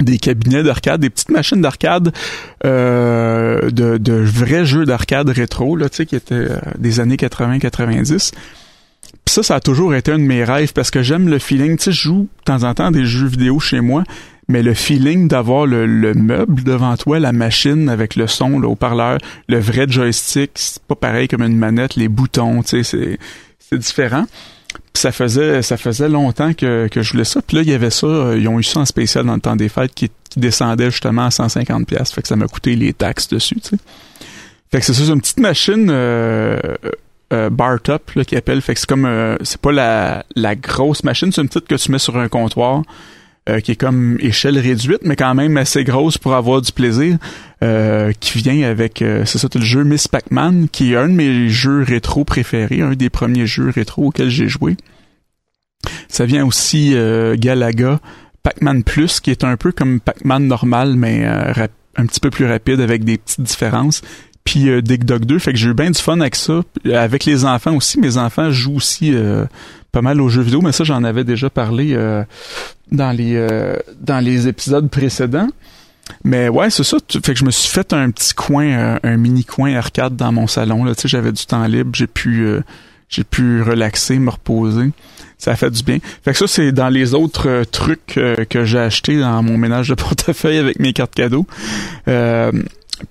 [0.00, 2.12] des cabinets d'arcade, des petites machines d'arcade,
[2.62, 8.32] de, de vrais jeux d'arcade rétro, là, tu sais, qui étaient des années 80-90.
[9.24, 11.76] Puis ça, ça a toujours été un de mes rêves parce que j'aime le feeling.
[11.76, 14.04] Tu sais, je joue de temps en temps des jeux vidéo chez moi,
[14.48, 19.18] mais le feeling d'avoir le, meuble devant toi, la machine avec le son, le haut-parleur,
[19.48, 23.18] le vrai joystick, c'est pas pareil comme une manette, les boutons, tu sais,
[23.58, 24.26] c'est différent.
[24.96, 27.42] Ça faisait ça faisait longtemps que, que je voulais ça.
[27.42, 29.40] Puis là, il y avait ça, euh, ils ont eu ça en spécial dans le
[29.40, 32.10] temps des fêtes qui, descendait justement à 150 pièces.
[32.10, 33.76] Fait que ça m'a coûté les taxes dessus, tu sais.
[34.72, 36.58] Fait que c'est ça, c'est une petite machine euh,
[37.32, 38.60] euh, bar top là, qui appelle.
[38.60, 39.08] Fait que c'est comme
[39.44, 42.82] c'est pas la, la grosse machine, c'est une petite que tu mets sur un comptoir.
[43.46, 47.18] Euh, qui est comme échelle réduite, mais quand même assez grosse pour avoir du plaisir,
[47.62, 51.12] euh, qui vient avec, euh, c'est ça, le jeu Miss Pac-Man, qui est un de
[51.12, 54.78] mes jeux rétro préférés, un des premiers jeux rétro auxquels j'ai joué.
[56.08, 56.96] Ça vient aussi
[57.34, 58.00] Galaga,
[58.42, 62.80] Pac-Man Plus, qui est un peu comme Pac-Man normal, mais un petit peu plus rapide
[62.80, 64.00] avec des petites différences
[64.44, 65.38] puis euh, Dig Dog 2.
[65.38, 66.62] Fait que j'ai eu bien du fun avec ça.
[66.92, 67.98] Avec les enfants aussi.
[67.98, 69.46] Mes enfants jouent aussi euh,
[69.94, 72.24] pas mal aux jeux vidéo, mais ça, j'en avais déjà parlé euh,
[72.90, 75.48] dans les euh, dans les épisodes précédents.
[76.24, 76.98] Mais ouais, c'est ça.
[77.08, 80.46] Fait que je me suis fait un petit coin, un mini coin arcade dans mon
[80.46, 80.84] salon.
[80.84, 82.46] Là, tu sais, j'avais du temps libre, j'ai pu
[83.08, 84.90] j'ai pu relaxer, me reposer.
[85.38, 85.98] Ça a fait du bien.
[86.24, 88.18] Fait que ça, c'est dans les autres trucs
[88.50, 91.46] que j'ai acheté dans mon ménage de portefeuille avec mes cartes cadeaux.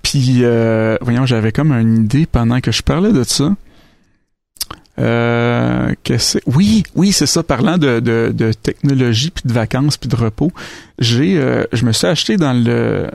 [0.02, 3.54] Puis, euh, voyons, j'avais comme une idée pendant que je parlais de ça.
[5.00, 9.96] Euh, que c'est oui oui c'est ça parlant de, de, de technologie puis de vacances
[9.96, 10.52] puis de repos
[11.00, 13.10] j'ai euh, je me suis acheté dans le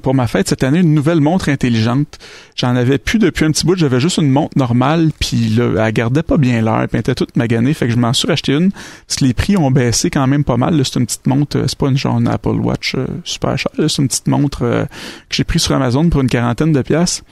[0.00, 2.18] pour ma fête cette année une nouvelle montre intelligente.
[2.56, 5.92] J'en avais plus depuis un petit bout, j'avais juste une montre normale puis là elle
[5.92, 8.52] gardait pas bien l'heure, puis elle était toute maganée, fait que je m'en suis acheté
[8.52, 8.70] une.
[8.70, 11.64] Parce que les prix ont baissé quand même pas mal, c'est une petite montre, euh,
[11.66, 15.36] c'est pas une genre Apple Watch euh, super chère, c'est une petite montre euh, que
[15.36, 17.22] j'ai pris sur Amazon pour une quarantaine de pièces.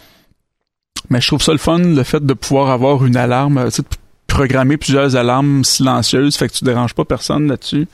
[1.11, 3.83] Mais je trouve ça le fun le fait de pouvoir avoir une alarme, tu sais,
[4.27, 7.87] programmer plusieurs alarmes silencieuses, fait que tu déranges pas personne là-dessus.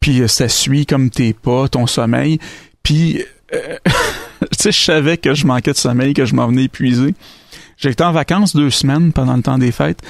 [0.00, 2.38] Puis ça suit comme tes pas, ton sommeil.
[2.82, 3.22] Puis
[3.54, 7.14] euh, tu sais, je savais que je manquais de sommeil, que je m'en venais épuisé.
[7.76, 10.02] J'étais en vacances deux semaines pendant le temps des fêtes.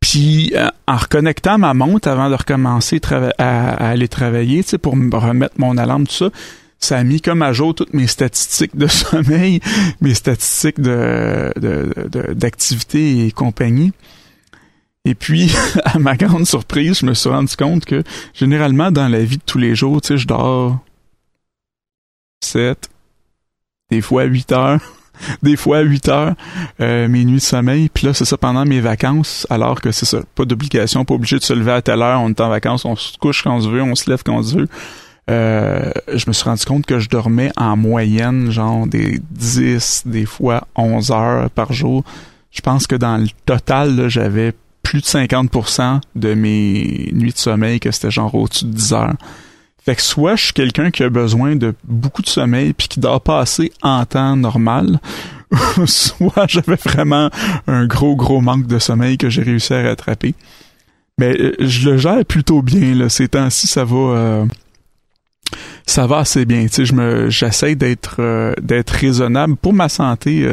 [0.00, 4.78] Puis euh, en reconnectant ma montre avant de recommencer à, à, aller travailler, tu sais,
[4.78, 6.30] pour me remettre mon alarme, tout ça,
[6.80, 9.60] ça a mis comme à jour toutes mes statistiques de sommeil,
[10.00, 11.52] mes statistiques de,
[12.32, 13.92] d'activité et compagnie.
[15.04, 15.52] Et puis,
[15.84, 18.02] à ma grande surprise, je me suis rendu compte que
[18.34, 20.78] généralement dans la vie de tous les jours, tu sais, je dors
[22.42, 22.88] 7,
[23.90, 24.80] des fois 8 heures,
[25.42, 26.34] des fois 8 heures,
[26.80, 27.90] euh, mes nuits de sommeil.
[27.90, 31.38] Puis là, c'est ça pendant mes vacances, alors que c'est ça, pas d'obligation, pas obligé
[31.38, 33.60] de se lever à telle heure, on est en vacances, on se couche quand on
[33.60, 34.68] se veut, on se lève quand on se veut.
[35.28, 40.26] Euh, je me suis rendu compte que je dormais en moyenne, genre des 10, des
[40.26, 42.04] fois 11 heures par jour.
[42.50, 44.52] Je pense que dans le total, j'avais
[44.82, 49.14] plus de 50% de mes nuits de sommeil que c'était genre au-dessus de 10 heures.
[49.84, 53.00] Fait que soit je suis quelqu'un qui a besoin de beaucoup de sommeil puis qui
[53.00, 55.00] dort pas assez en temps normal,
[55.86, 57.30] soit j'avais vraiment
[57.66, 60.34] un gros gros manque de sommeil que j'ai réussi à rattraper.
[61.18, 64.46] Mais euh, je le gère plutôt bien là, ces temps-ci ça va euh,
[65.90, 69.88] ça va assez bien, tu sais, je me j'essaie d'être euh, d'être raisonnable pour ma
[69.88, 70.48] santé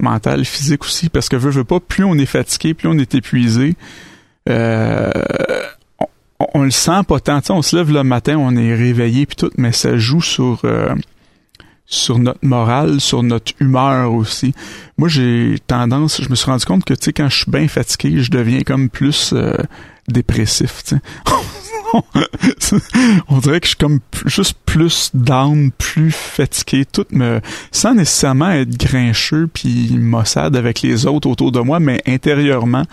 [0.00, 3.14] mentale, physique aussi parce que veux veux pas plus on est fatigué, plus on est
[3.14, 3.76] épuisé
[4.48, 5.10] euh,
[6.54, 7.40] on, le sent pas tant.
[7.50, 10.94] on se lève le matin, on est réveillé puis tout, mais ça joue sur euh,
[11.84, 14.54] sur notre morale, sur notre humeur aussi.
[14.96, 17.68] Moi, j'ai tendance, je me suis rendu compte que tu sais quand je suis bien
[17.68, 19.56] fatigué, je deviens comme plus euh,
[20.08, 20.84] dépressif.
[23.28, 27.40] on dirait que je suis comme juste plus down, plus fatigué, tout me
[27.72, 32.84] sans nécessairement être grincheux puis maussade avec les autres autour de moi, mais intérieurement,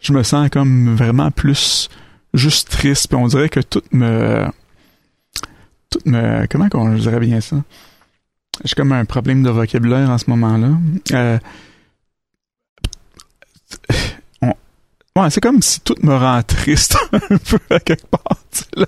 [0.00, 1.88] je me sens comme vraiment plus
[2.34, 4.46] juste triste, puis on dirait que tout me...
[5.90, 6.46] Tout me...
[6.48, 7.56] Comment qu'on dirait bien ça?
[8.64, 10.70] J'ai comme un problème de vocabulaire en ce moment-là.
[11.12, 11.38] Euh,
[15.16, 18.36] Ouais, c'est comme si tout me rend triste un peu à quelque part.
[18.76, 18.86] Là.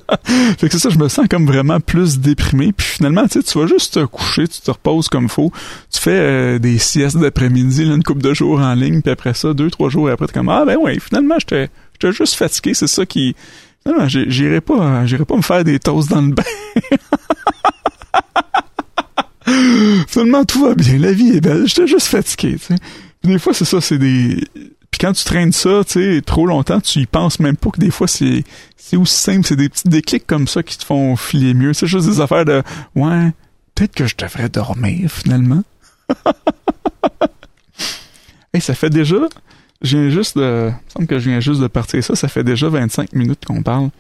[0.59, 2.73] Fait que c'est ça, je me sens comme vraiment plus déprimé.
[2.73, 5.51] Puis finalement, tu sais, tu vas juste te coucher, tu te reposes comme faut.
[5.91, 9.55] Tu fais euh, des siestes d'après-midi, une couple de jours en ligne, puis après ça,
[9.55, 11.71] deux, trois jours après, t'es comme Ah ben ouais, finalement, j'étais
[12.13, 13.35] juste fatigué, c'est ça qui
[13.87, 16.43] non, j'irai pas, j'irai pas me faire des toasts dans le bain.
[20.09, 20.99] Finalement, tout va bien.
[20.99, 21.67] La vie est belle.
[21.67, 22.75] J'étais juste fatigué, tu.
[23.25, 24.45] Des fois, c'est ça, c'est des...
[24.91, 27.81] Puis quand tu traînes ça, tu sais, trop longtemps, tu y penses même pas que
[27.81, 28.45] des fois, c'est,
[28.77, 29.47] c'est aussi simple.
[29.47, 31.75] C'est des petits déclics comme ça qui te font filer mieux.
[31.75, 32.63] C'est juste des affaires de,
[32.95, 33.33] ouais,
[33.75, 35.63] peut-être que je devrais dormir, finalement.
[38.55, 39.17] hey, ça fait déjà,
[39.83, 42.17] je viens juste de, il semble que je viens juste de partir ça.
[42.17, 43.91] Ça fait déjà 25 minutes qu'on parle.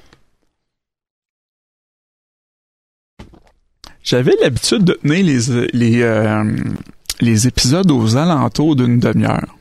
[4.03, 6.43] J'avais l'habitude de tenir les, les, euh,
[7.21, 9.58] les épisodes aux alentours d'une demi-heure.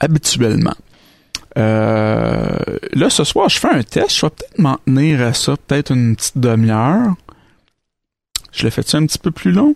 [0.00, 0.74] Habituellement.
[1.58, 2.56] Euh,
[2.92, 4.16] là, ce soir, je fais un test.
[4.16, 7.14] Je vais peut-être m'en tenir à ça, peut-être une petite demi-heure.
[8.52, 9.74] Je l'ai fait un petit peu plus long?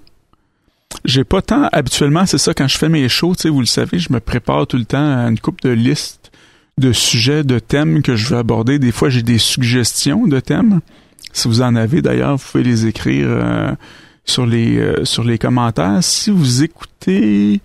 [1.05, 4.13] J'ai pas tant, habituellement, c'est ça, quand je fais mes shows, vous le savez, je
[4.13, 6.31] me prépare tout le temps à une coupe de listes
[6.79, 8.79] de sujets, de thèmes que je veux aborder.
[8.79, 10.81] Des fois, j'ai des suggestions de thèmes.
[11.33, 13.73] Si vous en avez d'ailleurs, vous pouvez les écrire euh,
[14.25, 16.03] sur les euh, sur les commentaires.
[16.03, 17.61] Si vous écoutez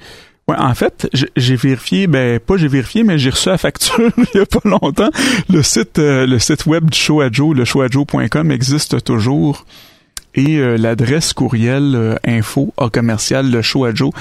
[0.49, 3.99] Ouais, en fait, j'ai vérifié, ben pas j'ai vérifié, mais j'ai reçu la facture
[4.33, 5.11] il y a pas longtemps.
[5.47, 9.65] Le site euh, le site web du show à Joe, le showadjoe.com existe toujours
[10.35, 14.11] et l'adresse courriel info à commercial le show à Joe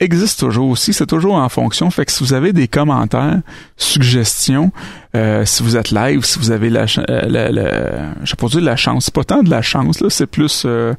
[0.00, 1.90] existe toujours aussi, c'est toujours en fonction.
[1.90, 3.40] Fait que si vous avez des commentaires,
[3.76, 4.72] suggestions,
[5.14, 8.46] euh, si vous êtes live, si vous avez la, euh, la, la je sais pas
[8.48, 10.94] dire la chance, c'est pas tant de la chance là, c'est plus euh,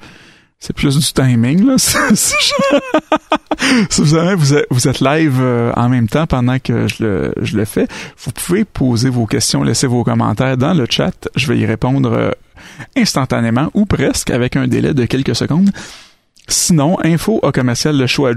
[0.60, 1.76] c'est plus du timing là.
[3.90, 4.18] si vous,
[4.70, 5.42] vous, êtes, live
[5.76, 7.88] en même temps pendant que je le, je le fais,
[8.24, 11.28] vous pouvez poser vos questions, laisser vos commentaires dans le chat.
[11.36, 12.36] Je vais y répondre
[12.96, 15.70] instantanément ou presque avec un délai de quelques secondes.
[16.48, 18.28] Sinon, info au commercial le show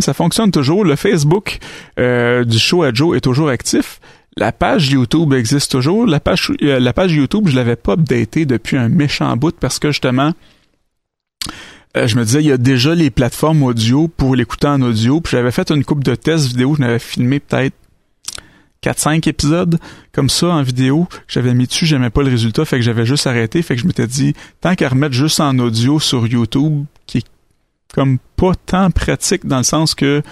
[0.00, 0.84] ça fonctionne toujours.
[0.84, 1.58] Le Facebook
[1.96, 4.00] du show à Joe est toujours actif.
[4.36, 6.06] La page YouTube existe toujours.
[6.06, 9.78] La page, euh, la page YouTube, je l'avais pas updatée depuis un méchant bout parce
[9.78, 10.32] que justement,
[11.96, 15.20] euh, je me disais, il y a déjà les plateformes audio pour l'écouter en audio.
[15.20, 16.74] Puis j'avais fait une coupe de tests vidéo.
[16.76, 17.74] Je n'avais filmé peut-être
[18.82, 19.78] 4-5 épisodes
[20.12, 21.08] comme ça en vidéo.
[21.26, 23.60] J'avais mis dessus, j'aimais pas le résultat, fait que j'avais juste arrêté.
[23.62, 27.26] Fait que je m'étais dit, tant qu'à remettre juste en audio sur YouTube, qui est
[27.92, 30.22] comme pas tant pratique dans le sens que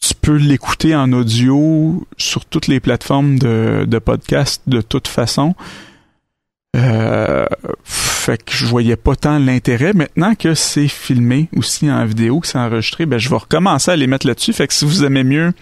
[0.00, 5.54] tu peux l'écouter en audio sur toutes les plateformes de, de podcast de toute façon.
[6.76, 7.46] Euh,
[7.84, 9.92] fait que je voyais pas tant l'intérêt.
[9.94, 13.96] Maintenant que c'est filmé aussi en vidéo, que c'est enregistré, ben je vais recommencer à
[13.96, 14.52] les mettre là-dessus.
[14.52, 15.52] Fait que si vous aimez mieux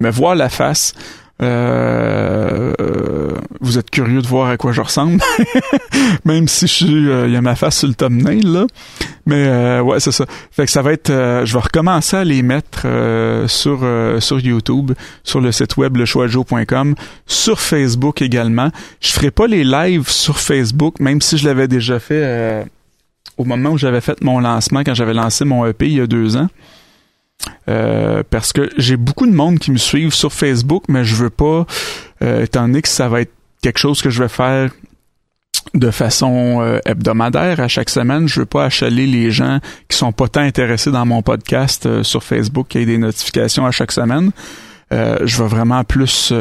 [0.00, 0.94] me voir la face,
[1.40, 2.72] euh,
[3.60, 5.20] vous êtes curieux de voir à quoi je ressemble,
[6.24, 8.66] même si je suis, euh, il y a ma face sur le thumbnail là.
[9.26, 10.24] Mais euh, ouais, c'est ça.
[10.50, 12.86] Fait que ça va être, je vais recommencer à les mettre
[13.46, 13.86] sur
[14.20, 16.94] sur YouTube, sur le site web lechoisjo.com,
[17.26, 18.70] sur Facebook également.
[19.00, 22.66] Je ferai pas les lives sur Facebook, même si je l'avais déjà fait
[23.36, 26.06] au moment où j'avais fait mon lancement, quand j'avais lancé mon EP il y a
[26.06, 26.48] deux ans.
[27.68, 31.30] Euh, parce que j'ai beaucoup de monde qui me suivent sur Facebook, mais je veux
[31.30, 31.66] pas,
[32.22, 34.70] euh, étant donné que ça va être quelque chose que je vais faire
[35.74, 38.26] de façon euh, hebdomadaire à chaque semaine.
[38.26, 42.22] Je veux pas achaler les gens qui sont pas tant intéressés dans mon podcast sur
[42.22, 44.30] Facebook qui aient des notifications à chaque semaine.
[44.90, 46.32] je vais vraiment plus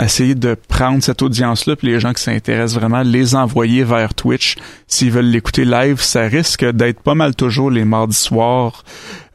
[0.00, 4.56] essayer de prendre cette audience-là, puis les gens qui s'intéressent vraiment, les envoyer vers Twitch.
[4.86, 8.84] S'ils veulent l'écouter live, ça risque d'être pas mal toujours les mardis soirs.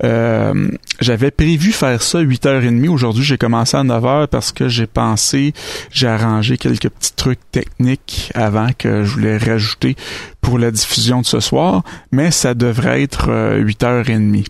[0.03, 2.89] Euh, j'avais prévu faire ça 8h30.
[2.89, 5.53] Aujourd'hui, j'ai commencé à 9h parce que j'ai pensé,
[5.91, 9.95] j'ai arrangé quelques petits trucs techniques avant que je voulais rajouter
[10.41, 14.45] pour la diffusion de ce soir, mais ça devrait être 8h30.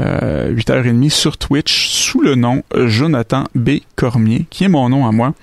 [0.00, 3.78] Euh, 8h30 sur Twitch sous le nom Jonathan B.
[3.94, 5.34] Cormier, qui est mon nom à moi.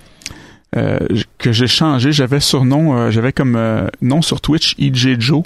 [0.77, 0.99] Euh,
[1.37, 5.43] que j'ai changé, j'avais surnom, euh, j'avais comme euh, nom sur Twitch EJ Joe,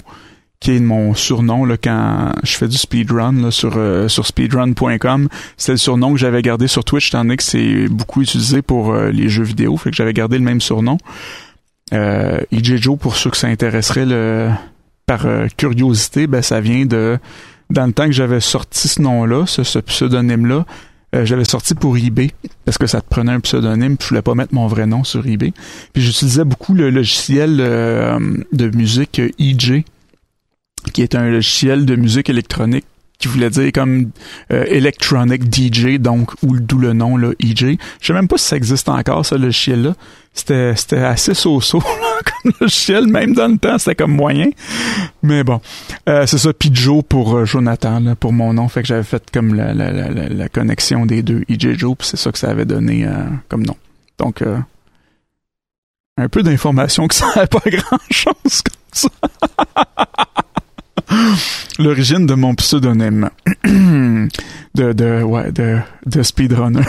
[0.60, 3.72] qui est mon surnom là, quand je fais du speedrun là, sur
[4.08, 5.28] sur speedrun.com.
[5.56, 8.94] C'est le surnom que j'avais gardé sur Twitch, étant donné que c'est beaucoup utilisé pour
[8.94, 10.96] les jeux vidéo, fait que j'avais gardé le même surnom.
[11.92, 14.50] EJ Joe, pour ceux que ça intéresserait le,
[15.06, 17.18] par curiosité, ben ça vient de
[17.70, 20.66] dans le temps que j'avais sorti ce nom-là, ce, pseudonyme-là,
[21.14, 22.30] euh, j'avais sorti pour eBay
[22.64, 25.04] parce que ça te prenait un pseudonyme, puis je voulais pas mettre mon vrai nom
[25.04, 25.52] sur eBay.
[25.92, 28.18] Puis j'utilisais beaucoup le logiciel euh,
[28.52, 29.84] de musique EJ,
[30.92, 32.86] qui est un logiciel de musique électronique
[33.18, 34.10] qui voulait dire comme
[34.52, 37.76] euh, Electronic DJ, donc ou d'où le nom là, EJ.
[38.00, 39.94] Je sais même pas si ça existe encore ce logiciel là.
[40.34, 41.80] C'était c'était assez so-so
[42.42, 44.50] comme logiciel, même dans le temps, c'était comme moyen.
[45.22, 45.60] Mais bon,
[46.08, 49.22] euh, c'est ça Pidjo pour euh, Jonathan là, pour mon nom, fait que j'avais fait
[49.32, 52.66] comme la, la, la, la, connexion des deux EJ Joe, c'est ça que ça avait
[52.66, 53.08] donné
[53.48, 53.76] comme nom.
[54.18, 54.42] Donc
[56.18, 59.08] un peu d'informations que ça n'a pas grand-chose comme ça.
[61.78, 63.30] L'origine de mon pseudonyme.
[63.64, 66.82] de, de, ouais, de, de speedrunner.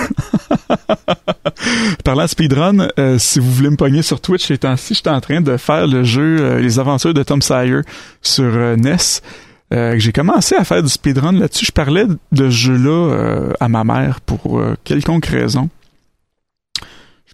[2.04, 5.22] Parlant de speedrun, euh, si vous voulez me pogner sur Twitch ces temps-ci, j'étais en
[5.22, 7.82] train de faire le jeu euh, Les Aventures de Tom Sawyer
[8.22, 9.22] sur euh, NES.
[9.98, 11.66] j'ai commencé à faire du speedrun là-dessus.
[11.66, 15.70] Je parlais de ce jeu-là à ma mère pour quelconque raison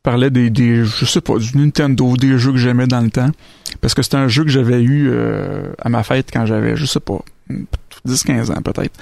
[0.03, 3.31] parlais des, des, je sais pas, du Nintendo, des jeux que j'aimais dans le temps.
[3.81, 6.85] Parce que c'était un jeu que j'avais eu euh, à ma fête quand j'avais, je
[6.85, 7.19] sais pas,
[8.07, 8.93] 10-15 ans peut-être.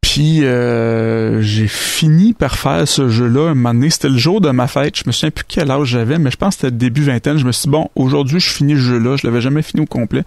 [0.00, 3.90] Puis euh, j'ai fini par faire ce jeu-là un moment donné.
[3.90, 4.96] C'était le jour de ma fête.
[4.96, 7.38] Je me souviens plus quel âge j'avais, mais je pense que c'était début vingtaine.
[7.38, 9.16] Je me suis dit, bon, aujourd'hui, je finis le jeu-là.
[9.16, 10.22] Je l'avais jamais fini au complet.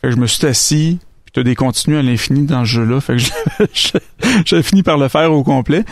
[0.00, 3.00] Fait que je me suis assis, puis t'as des continues à l'infini dans ce jeu-là.
[3.00, 3.22] Fait que
[4.46, 5.84] j'avais fini par le faire au complet.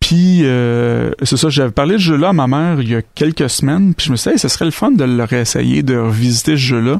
[0.00, 3.02] Puis euh, c'est ça, j'avais parlé de ce jeu-là à ma mère il y a
[3.02, 5.96] quelques semaines, puis je me suis dit, ce serait le fun de le réessayer, de
[5.96, 6.98] revisiter ce jeu-là.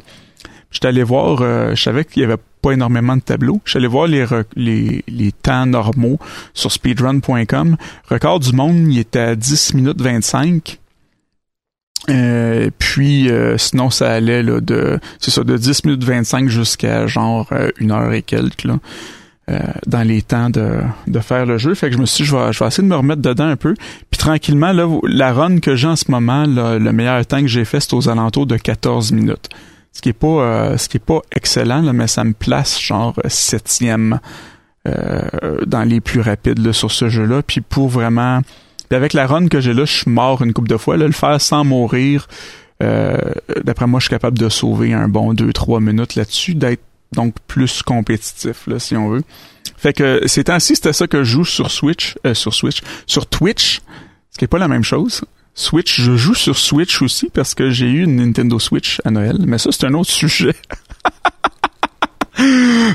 [0.70, 3.60] J'étais allé voir, euh, je savais qu'il y avait pas énormément de tableaux.
[3.64, 6.18] J'étais allé voir les, temps normaux
[6.54, 7.76] sur speedrun.com.
[8.08, 10.78] Record du monde, il était à 10 minutes 25.
[12.08, 17.06] Euh, puis euh, sinon ça allait là de c'est ça de 10 minutes 25 jusqu'à
[17.06, 18.78] genre une heure et quelques là.
[19.50, 21.74] Euh, dans les temps de, faire le jeu.
[21.74, 23.48] Fait que je me suis dit, je vais, je vais essayer de me remettre dedans
[23.48, 23.74] un peu.
[24.10, 27.64] Puis tranquillement, là, la run que j'ai en ce moment, le meilleur temps que j'ai
[27.64, 29.48] fait, c'est aux alentours de 14 minutes.
[29.92, 32.80] Ce qui est pas euh, ce qui est pas excellent, là, mais ça me place
[32.80, 34.20] genre septième
[34.86, 35.20] euh,
[35.66, 37.42] dans les plus rapides là, sur ce jeu-là.
[37.42, 38.42] Puis pour vraiment.
[38.92, 40.96] Avec la run que j'ai là, je suis mort une couple de fois.
[40.96, 42.28] Le faire sans mourir.
[42.80, 47.82] D'après moi, je suis capable de sauver un bon 2-3 minutes là-dessus, d'être donc plus
[47.82, 49.22] compétitif là si on veut.
[49.76, 53.26] Fait que ces temps-ci, c'était ça que je joue sur Switch, euh, sur Switch, sur
[53.26, 53.80] Twitch,
[54.30, 55.22] ce qui est pas la même chose.
[55.54, 59.38] Switch, je joue sur Switch aussi parce que j'ai eu une Nintendo Switch à Noël,
[59.40, 60.54] mais ça c'est un autre sujet.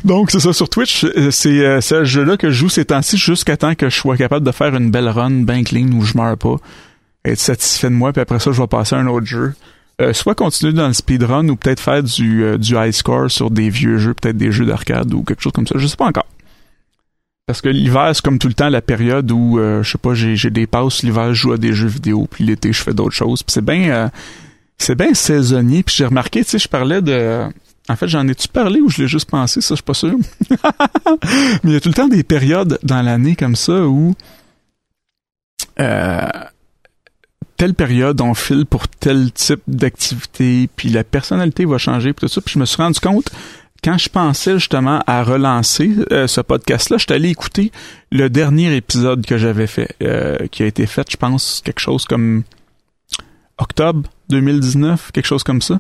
[0.03, 3.17] Donc c'est ça sur Twitch, euh, c'est euh, ce jeu-là que je joue ces temps-ci
[3.17, 6.17] jusqu'à temps que je sois capable de faire une belle run bien clean où je
[6.17, 6.55] meurs pas,
[7.25, 9.53] être satisfait de moi, puis après ça je vais passer à un autre jeu.
[10.01, 13.49] Euh, soit continuer dans le speedrun ou peut-être faire du, euh, du high score sur
[13.49, 15.75] des vieux jeux, peut-être des jeux d'arcade ou quelque chose comme ça.
[15.77, 16.27] Je sais pas encore.
[17.47, 20.13] Parce que l'hiver, c'est comme tout le temps la période où, euh, je sais pas,
[20.13, 21.03] j'ai, des passes.
[21.03, 23.43] L'hiver, je joue à des jeux vidéo, puis l'été, je fais d'autres choses.
[23.43, 24.09] Puis c'est bien
[24.77, 25.83] c'est bien saisonnier.
[25.83, 27.43] Puis j'ai remarqué, tu sais, je parlais de...
[27.87, 29.61] En fait, j'en ai-tu parlé ou je l'ai juste pensé?
[29.61, 30.15] Ça, je suis pas sûr.
[31.63, 34.15] Mais il y a tout le temps des périodes dans l'année comme ça où...
[35.79, 36.27] Euh,
[37.57, 42.33] telle période on file pour tel type d'activité, puis la personnalité va changer, puis tout
[42.33, 42.41] ça.
[42.41, 43.31] Puis je me suis rendu compte
[43.85, 47.71] quand je pensais justement à relancer euh, ce podcast-là, je suis allé écouter
[48.11, 52.05] le dernier épisode que j'avais fait, euh, qui a été fait, je pense, quelque chose
[52.05, 52.43] comme
[53.59, 55.79] octobre 2019, quelque chose comme ça.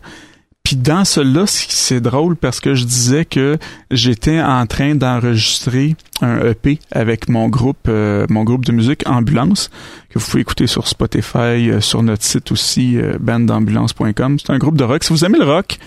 [0.65, 3.59] Puis dans cela, c'est drôle parce que je disais que
[3.91, 9.69] j'étais en train d'enregistrer un EP avec mon groupe, euh, mon groupe de musique Ambulance
[10.09, 14.39] que vous pouvez écouter sur Spotify, euh, sur notre site aussi euh, bandambulance.com.
[14.39, 15.03] C'est un groupe de rock.
[15.03, 15.77] Si vous aimez le rock,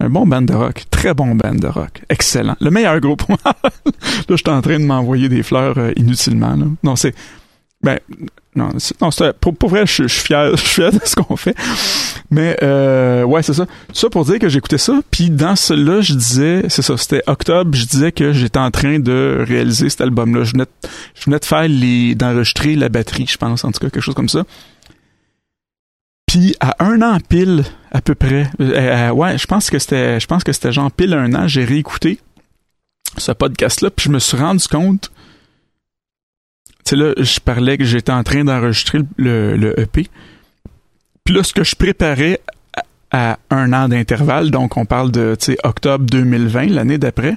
[0.00, 3.22] un bon band de rock, très bon band de rock, excellent, le meilleur groupe.
[3.28, 3.70] là,
[4.28, 6.58] je suis en train de m'envoyer des fleurs inutilement.
[6.82, 7.14] Non, c'est
[7.84, 8.00] ben
[8.58, 9.10] non, non
[9.58, 11.56] pour, vrai, je, suis fier, je suis fier de ce qu'on fait.
[12.30, 13.66] Mais euh, ouais, c'est ça.
[13.92, 15.00] Ça pour dire que j'écoutais ça.
[15.10, 17.70] Puis dans cela, je disais, c'est ça, c'était octobre.
[17.74, 20.44] Je disais que j'étais en train de réaliser cet album-là.
[20.44, 23.80] Je venais, de, je venais de faire les, d'enregistrer la batterie, je pense, en tout
[23.80, 24.44] cas quelque chose comme ça.
[26.26, 30.20] Puis à un an pile, à peu près, euh, euh, ouais, je pense que c'était,
[30.20, 31.48] je pense que c'était genre pile un an.
[31.48, 32.18] J'ai réécouté
[33.16, 35.10] ce podcast-là, puis je me suis rendu compte
[36.88, 40.06] sais, là, je parlais que j'étais en train d'enregistrer le, EP.
[41.24, 42.40] Puis là, ce que je préparais
[43.10, 47.36] à, un an d'intervalle, donc on parle de octobre 2020, l'année d'après,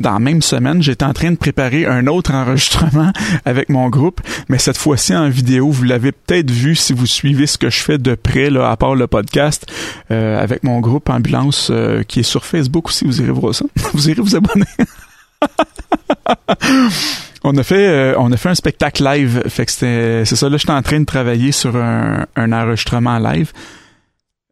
[0.00, 3.12] dans la même semaine, j'étais en train de préparer un autre enregistrement
[3.44, 5.70] avec mon groupe, mais cette fois-ci en vidéo.
[5.70, 8.94] Vous l'avez peut-être vu si vous suivez ce que je fais de près, à part
[8.94, 9.66] le podcast,
[10.10, 13.04] euh, avec mon groupe Ambulance euh, qui est sur Facebook aussi.
[13.04, 13.64] Vous irez voir ça.
[13.92, 14.66] Vous irez vous abonner.
[17.44, 20.48] On a fait euh, on a fait un spectacle live, fait que c'était c'est ça
[20.48, 23.52] là j'étais en train de travailler sur un, un enregistrement live.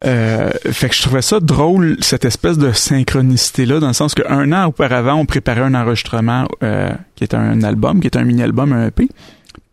[0.03, 4.15] Euh, fait que je trouvais ça drôle cette espèce de synchronicité là dans le sens
[4.15, 8.23] qu'un an auparavant on préparait un enregistrement euh, qui est un album, qui est un
[8.23, 9.07] mini album, un EP.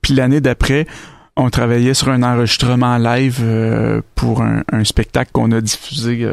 [0.02, 0.86] Puis l'année d'après
[1.34, 6.26] on travaillait sur un enregistrement live euh, pour un, un spectacle qu'on a diffusé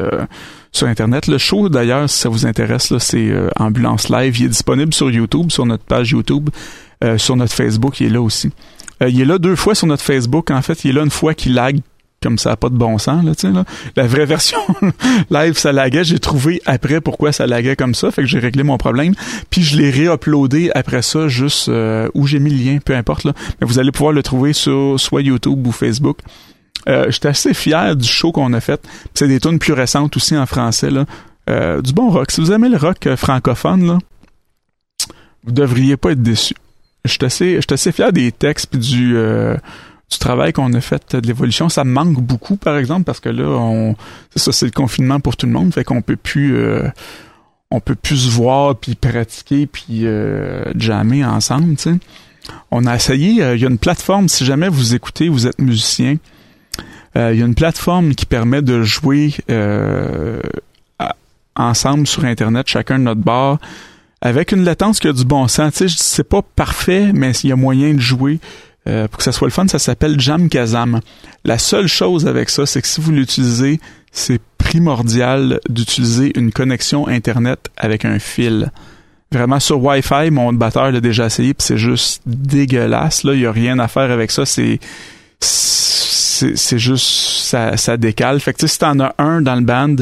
[0.76, 1.26] sur Internet.
[1.26, 4.38] Le show, d'ailleurs, si ça vous intéresse, là, c'est euh, Ambulance Live.
[4.38, 6.50] Il est disponible sur YouTube, sur notre page YouTube,
[7.04, 8.50] euh, sur notre Facebook, il est là aussi.
[9.02, 10.50] Euh, il est là deux fois sur notre Facebook.
[10.50, 11.80] En fait, il est là une fois qu'il lag
[12.22, 13.64] comme ça a pas de bon sens, là, tu sais, là.
[13.94, 14.58] La vraie version
[15.30, 16.02] live, ça laguait.
[16.02, 18.10] J'ai trouvé après pourquoi ça laguait comme ça.
[18.10, 19.14] Fait que j'ai réglé mon problème.
[19.50, 23.24] Puis je l'ai réuploadé après ça, juste euh, où j'ai mis le lien, peu importe,
[23.24, 23.32] là.
[23.60, 26.18] Mais vous allez pouvoir le trouver sur soit YouTube ou Facebook.
[26.88, 28.80] Euh, J'étais assez fier du show qu'on a fait.
[29.14, 31.04] C'est des tunes plus récentes aussi en français, là.
[31.48, 32.32] Euh, du bon rock.
[32.32, 33.98] Si vous aimez le rock euh, francophone, là,
[35.44, 36.56] vous devriez pas être déçus.
[37.06, 39.56] Je suis assez, assez fier des textes puis du, euh,
[40.10, 41.68] du travail qu'on a fait de l'évolution.
[41.68, 43.96] Ça manque beaucoup, par exemple, parce que là, on,
[44.34, 46.56] ça, c'est le confinement pour tout le monde, fait qu'on peut plus,
[47.70, 50.06] on peut plus se voir puis pratiquer puis
[50.76, 51.74] jammer ensemble.
[52.70, 56.16] On a essayé, il y a une plateforme, si jamais vous écoutez, vous êtes musicien,
[57.14, 59.34] il y a une plateforme qui permet de jouer
[61.56, 63.58] ensemble sur Internet, chacun de notre bar,
[64.26, 65.74] avec une latence qui a du bon sens.
[65.74, 68.40] Tu sais, c'est pas parfait, mais il y a moyen de jouer.
[68.88, 71.00] Euh, pour que ça soit le fun, ça s'appelle Jam Kazam.
[71.44, 77.06] La seule chose avec ça, c'est que si vous l'utilisez, c'est primordial d'utiliser une connexion
[77.06, 78.72] Internet avec un fil.
[79.30, 83.22] Vraiment sur Wi-Fi, mon batteur l'a déjà essayé, puis c'est juste dégueulasse.
[83.24, 84.44] Là, il y a rien à faire avec ça.
[84.44, 84.80] C'est
[85.38, 88.40] c'est juste ça, décale.
[88.40, 89.96] Fait que si t'en as un dans le band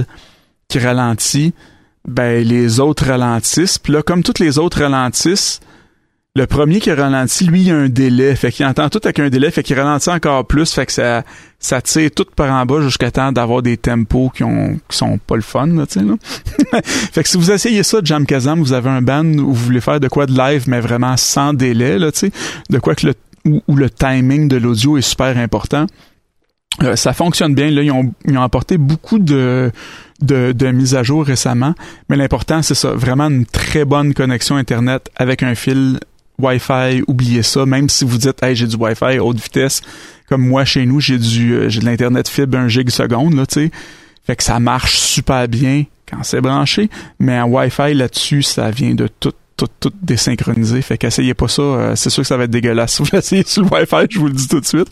[0.69, 1.53] qui ralentit,
[2.07, 3.79] ben les autres ralentissent.
[3.79, 5.61] Puis là, comme toutes les autres ralentissent,
[6.37, 8.35] le premier qui ralentit, lui, il a un délai.
[8.35, 11.23] Fait qu'il entend tout avec un délai, fait qu'il ralentit encore plus, fait que ça,
[11.61, 15.19] ça tire tout par en bas jusqu'à temps d'avoir des tempos qui ont, qui sont
[15.19, 16.15] pas le fun, là, tu sais, là.
[16.83, 19.81] fait que si vous essayez ça, Jam Kazam, vous avez un band où vous voulez
[19.81, 22.33] faire de quoi de live, mais vraiment sans délai, là, tu sais,
[22.69, 23.15] de quoi que le,
[23.69, 25.87] où le timing de l'audio est super important.
[26.83, 27.71] Euh, ça fonctionne bien.
[27.71, 29.71] Là, ils ont, ils ont apporté beaucoup de,
[30.25, 31.75] de, de mises à jour récemment.
[32.09, 32.91] Mais l'important, c'est ça.
[32.91, 36.01] Vraiment une très bonne connexion Internet avec un fil
[36.39, 37.03] Wi-Fi.
[37.07, 37.67] Oubliez ça.
[37.67, 39.83] Même si vous dites, hey, j'ai du Wi-Fi haute vitesse.
[40.29, 43.47] Comme moi, chez nous, j'ai du, euh, j'ai de l'Internet fibre 1 gig seconde, là,
[43.47, 43.71] tu sais.
[44.27, 46.89] Fait que ça marche super bien quand c'est branché.
[47.19, 50.83] Mais un Wi-Fi là-dessus, ça vient de tout tout, tout désynchronisé.
[50.83, 51.63] Fait qu'essayez pas ça.
[51.63, 52.95] Euh, c'est sûr que ça va être dégueulasse.
[52.95, 54.89] Si vous l'essayez sur le Wi-Fi, je vous le dis tout de suite.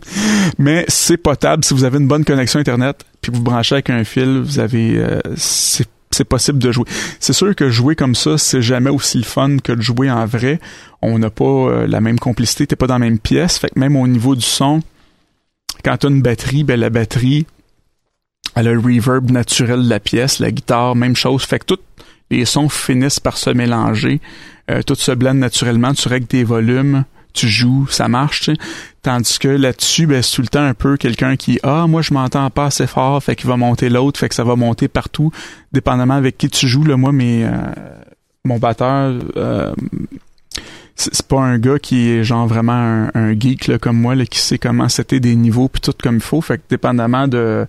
[0.58, 4.04] Mais c'est potable si vous avez une bonne connexion Internet, puis vous branchez avec un
[4.04, 4.98] fil, vous avez...
[4.98, 5.20] Euh,
[6.10, 6.86] c'est possible de jouer.
[7.20, 10.26] C'est sûr que jouer comme ça, c'est jamais aussi le fun que de jouer en
[10.26, 10.58] vrai.
[11.02, 13.58] On n'a pas euh, la même complicité, t'es pas dans la même pièce.
[13.58, 14.80] Fait que même au niveau du son,
[15.84, 17.46] quand t'as une batterie, ben la batterie,
[18.54, 21.44] elle a le reverb naturel de la pièce, la guitare, même chose.
[21.44, 21.78] Fait que tout
[22.30, 24.20] les sons finissent par se mélanger,
[24.70, 28.50] euh, tout se blende naturellement, tu règles tes volumes, tu joues, ça marche.
[29.02, 32.12] Tandis que là-dessus, ben, c'est tout le temps un peu quelqu'un qui Ah, moi je
[32.12, 35.30] m'entends pas assez fort, fait qu'il va monter l'autre, fait que ça va monter partout,
[35.72, 36.84] dépendamment avec qui tu joues.
[36.84, 37.50] Là, moi, mais euh,
[38.44, 39.72] mon batteur euh,
[40.98, 44.58] c'est pas un gars qui est genre vraiment un, geek comme moi là, qui sait
[44.58, 46.40] comment c'était des niveaux puis tout comme il faut.
[46.40, 47.66] Fait que dépendamment de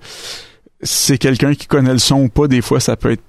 [0.82, 3.22] c'est quelqu'un qui connaît le son ou pas, des fois ça peut être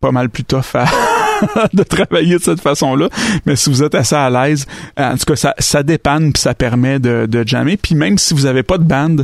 [0.00, 0.86] pas mal plus tough à
[1.72, 3.08] de travailler de cette façon-là.
[3.46, 6.54] Mais si vous êtes assez à l'aise, en tout cas, ça, ça dépanne puis ça
[6.54, 7.76] permet de, de jammer.
[7.76, 9.16] Puis même si vous avez pas de band,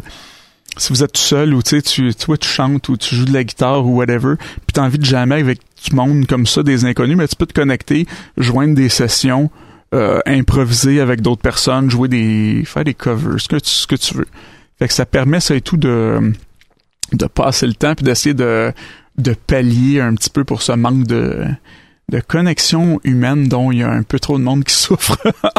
[0.77, 3.33] si vous êtes tout seul ou tu sais, tu, tu chantes ou tu joues de
[3.33, 6.85] la guitare ou whatever, puis t'as envie de jammer avec du monde comme ça, des
[6.85, 8.07] inconnus, mais tu peux te connecter,
[8.37, 9.51] joindre des sessions,
[9.95, 14.15] euh, improviser avec d'autres personnes, jouer des, faire des covers, ce que tu, que tu
[14.15, 14.27] veux.
[14.79, 16.33] Fait que ça permet ça et tout de
[17.13, 18.73] de passer le temps puis d'essayer de
[19.19, 21.47] de pallier un petit peu pour ce manque de
[22.11, 25.17] de connexion humaine dont il y a un peu trop de monde qui souffre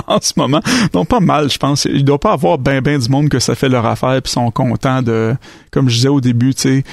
[0.08, 0.62] en ce moment.
[0.94, 1.86] Donc pas mal, je pense.
[1.86, 4.52] Il doit pas avoir ben ben du monde que ça fait leur affaire puis sont
[4.52, 5.36] contents de,
[5.72, 6.84] comme je disais au début, tu sais,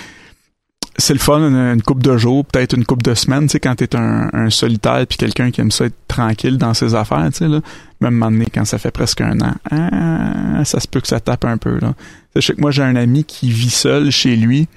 [0.96, 3.74] c'est le fun une, coupe de jours, peut-être une coupe de semaines, tu sais, quand
[3.74, 7.38] t'es un, un solitaire puis quelqu'un qui aime ça être tranquille dans ses affaires, tu
[7.38, 7.60] sais là.
[8.00, 11.44] Même donné, quand ça fait presque un an, ah, ça se peut que ça tape
[11.44, 11.94] un peu là.
[12.34, 14.68] Je sais que moi j'ai un ami qui vit seul chez lui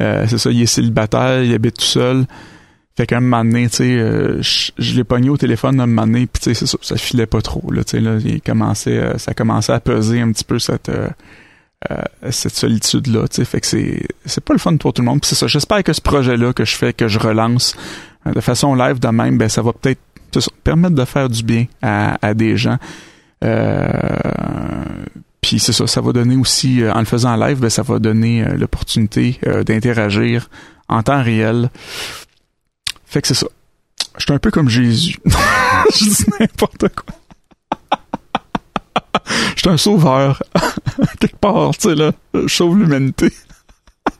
[0.00, 2.24] euh, c'est ça, il est célibataire, il habite tout seul.
[2.96, 6.06] Fait qu'à un moment donné, tu sais, euh, je, l'ai pogné au téléphone un moment
[6.06, 8.98] donné, puis tu sais, ça, ça filait pas trop, là, tu sais, là, il commençait,
[8.98, 10.90] euh, ça commençait à peser un petit peu cette,
[12.30, 15.22] cette solitude-là, tu sais, fait que c'est, c'est pas le fun pour tout le monde,
[15.22, 17.74] puis c'est ça, j'espère que ce projet-là que je fais, que je relance
[18.26, 20.00] de façon live de même, ben ça va peut-être
[20.62, 22.78] permettre de faire du bien à, à des gens.
[23.44, 23.82] Euh,
[25.42, 27.82] puis c'est ça, ça va donner aussi, euh, en le faisant en live, ben, ça
[27.82, 30.48] va donner euh, l'opportunité euh, d'interagir
[30.88, 31.68] en temps réel.
[33.04, 33.48] Fait que c'est ça.
[34.16, 35.18] Je suis un peu comme Jésus.
[35.94, 37.16] je dis n'importe quoi.
[39.56, 40.42] Je suis un sauveur.
[41.20, 42.12] Quelque part, tu sais, là.
[42.34, 43.32] Je sauve l'humanité.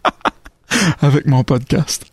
[1.02, 2.04] Avec mon podcast.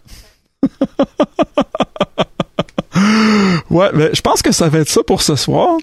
[3.69, 5.77] ouais, mais je pense que ça va être ça pour ce soir.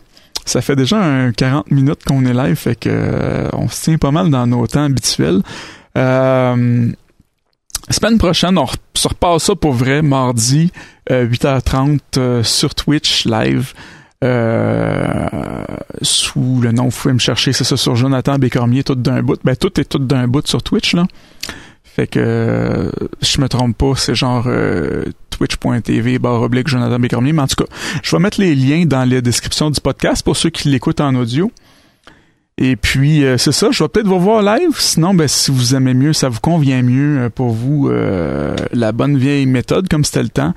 [0.47, 3.99] Ça fait déjà un 40 minutes qu'on est live, fait que euh, on se tient
[3.99, 5.43] pas mal dans nos temps habituels.
[5.99, 6.89] Euh,
[7.91, 10.73] semaine prochaine, on se repasse ça pour vrai, mardi,
[11.11, 13.75] 8h30 sur Twitch live.
[16.03, 19.39] sous le nom, vous pouvez me chercher, c'est ça, sur Jonathan Bécormier, tout d'un bout.
[19.45, 21.07] Ben, tout est tout d'un bout sur Twitch, là.
[21.83, 24.47] Fait que, je me trompe pas, c'est genre
[25.37, 27.33] twitch.tv barre oblique Jonathan Bécormier.
[27.33, 27.71] Mais en tout cas,
[28.03, 31.15] je vais mettre les liens dans la description du podcast pour ceux qui l'écoutent en
[31.15, 31.51] audio.
[32.59, 34.71] Et puis, euh, c'est ça, je vais peut-être vous voir live.
[34.79, 38.93] Sinon, ben, si vous aimez mieux, ça vous convient mieux euh, pour vous, euh, la
[38.93, 40.55] bonne vieille méthode, comme c'était le temps,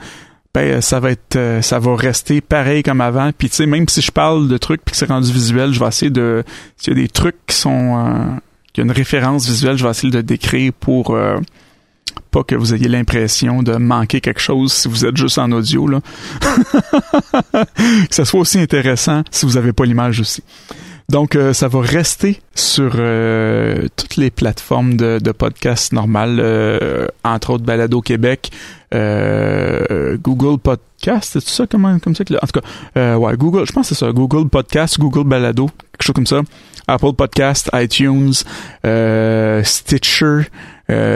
[0.53, 3.32] ben, ça va être, ça va rester pareil comme avant.
[3.38, 5.80] Puis, tu sais, même si je parle de trucs puis que c'est rendu visuel, je
[5.80, 6.43] vais essayer de,
[6.77, 8.39] s'il y a des trucs qui sont,
[8.71, 11.17] qui ont une référence visuelle, je vais essayer de décrire pour,
[12.32, 15.88] pas que vous ayez l'impression de manquer quelque chose si vous êtes juste en audio,
[17.51, 20.43] que ça soit aussi intéressant si vous n'avez pas l'image aussi.
[21.10, 27.07] Donc, euh, ça va rester sur euh, toutes les plateformes de, de podcasts normales, euh,
[27.24, 28.51] entre autres Balado Québec,
[28.91, 33.89] Google Podcast, c'est ça comment comme ça que en tout cas, ouais, Google, je pense
[33.89, 36.41] que c'est ça, Google Podcast, Google Balado, quelque chose comme ça,
[36.88, 38.34] Apple Podcast, iTunes,
[39.64, 40.41] Stitcher,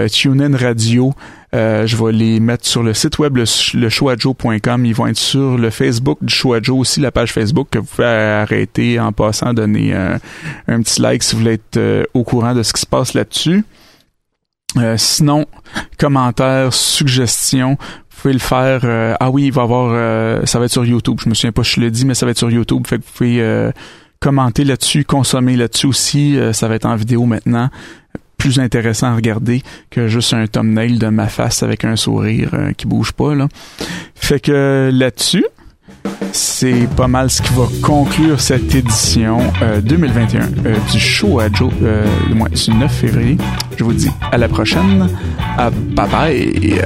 [0.10, 1.14] TuneIn Radio.
[1.54, 3.44] Euh, je vais les mettre sur le site web, le,
[3.76, 7.86] le Ils vont être sur le Facebook du Joe aussi, la page Facebook que vous
[7.86, 10.20] pouvez arrêter en passant, donner un,
[10.68, 13.14] un petit like si vous voulez être euh, au courant de ce qui se passe
[13.14, 13.64] là-dessus.
[14.78, 15.46] Euh, sinon,
[16.00, 19.16] commentaires, suggestions, vous pouvez le faire.
[19.20, 21.20] ah oui, il va y avoir, ça va être sur YouTube.
[21.24, 22.88] Je me souviens pas, je l'ai dit, mais ça va être sur YouTube.
[22.88, 23.72] Fait que vous pouvez
[24.20, 26.40] commenter là-dessus, consommer là-dessus aussi.
[26.54, 27.70] ça va être en vidéo maintenant
[28.38, 32.74] plus intéressant à regarder que juste un thumbnail de ma face avec un sourire euh,
[32.74, 33.48] qui bouge pas là.
[34.16, 35.46] Fait que là-dessus,
[36.32, 39.40] c'est pas mal ce qui va conclure cette édition
[39.84, 41.72] 2021 euh, euh, du show à Joe,
[42.28, 43.38] du moins du 9 février.
[43.78, 45.08] Je vous dis à la prochaine.
[45.58, 46.82] bye bye.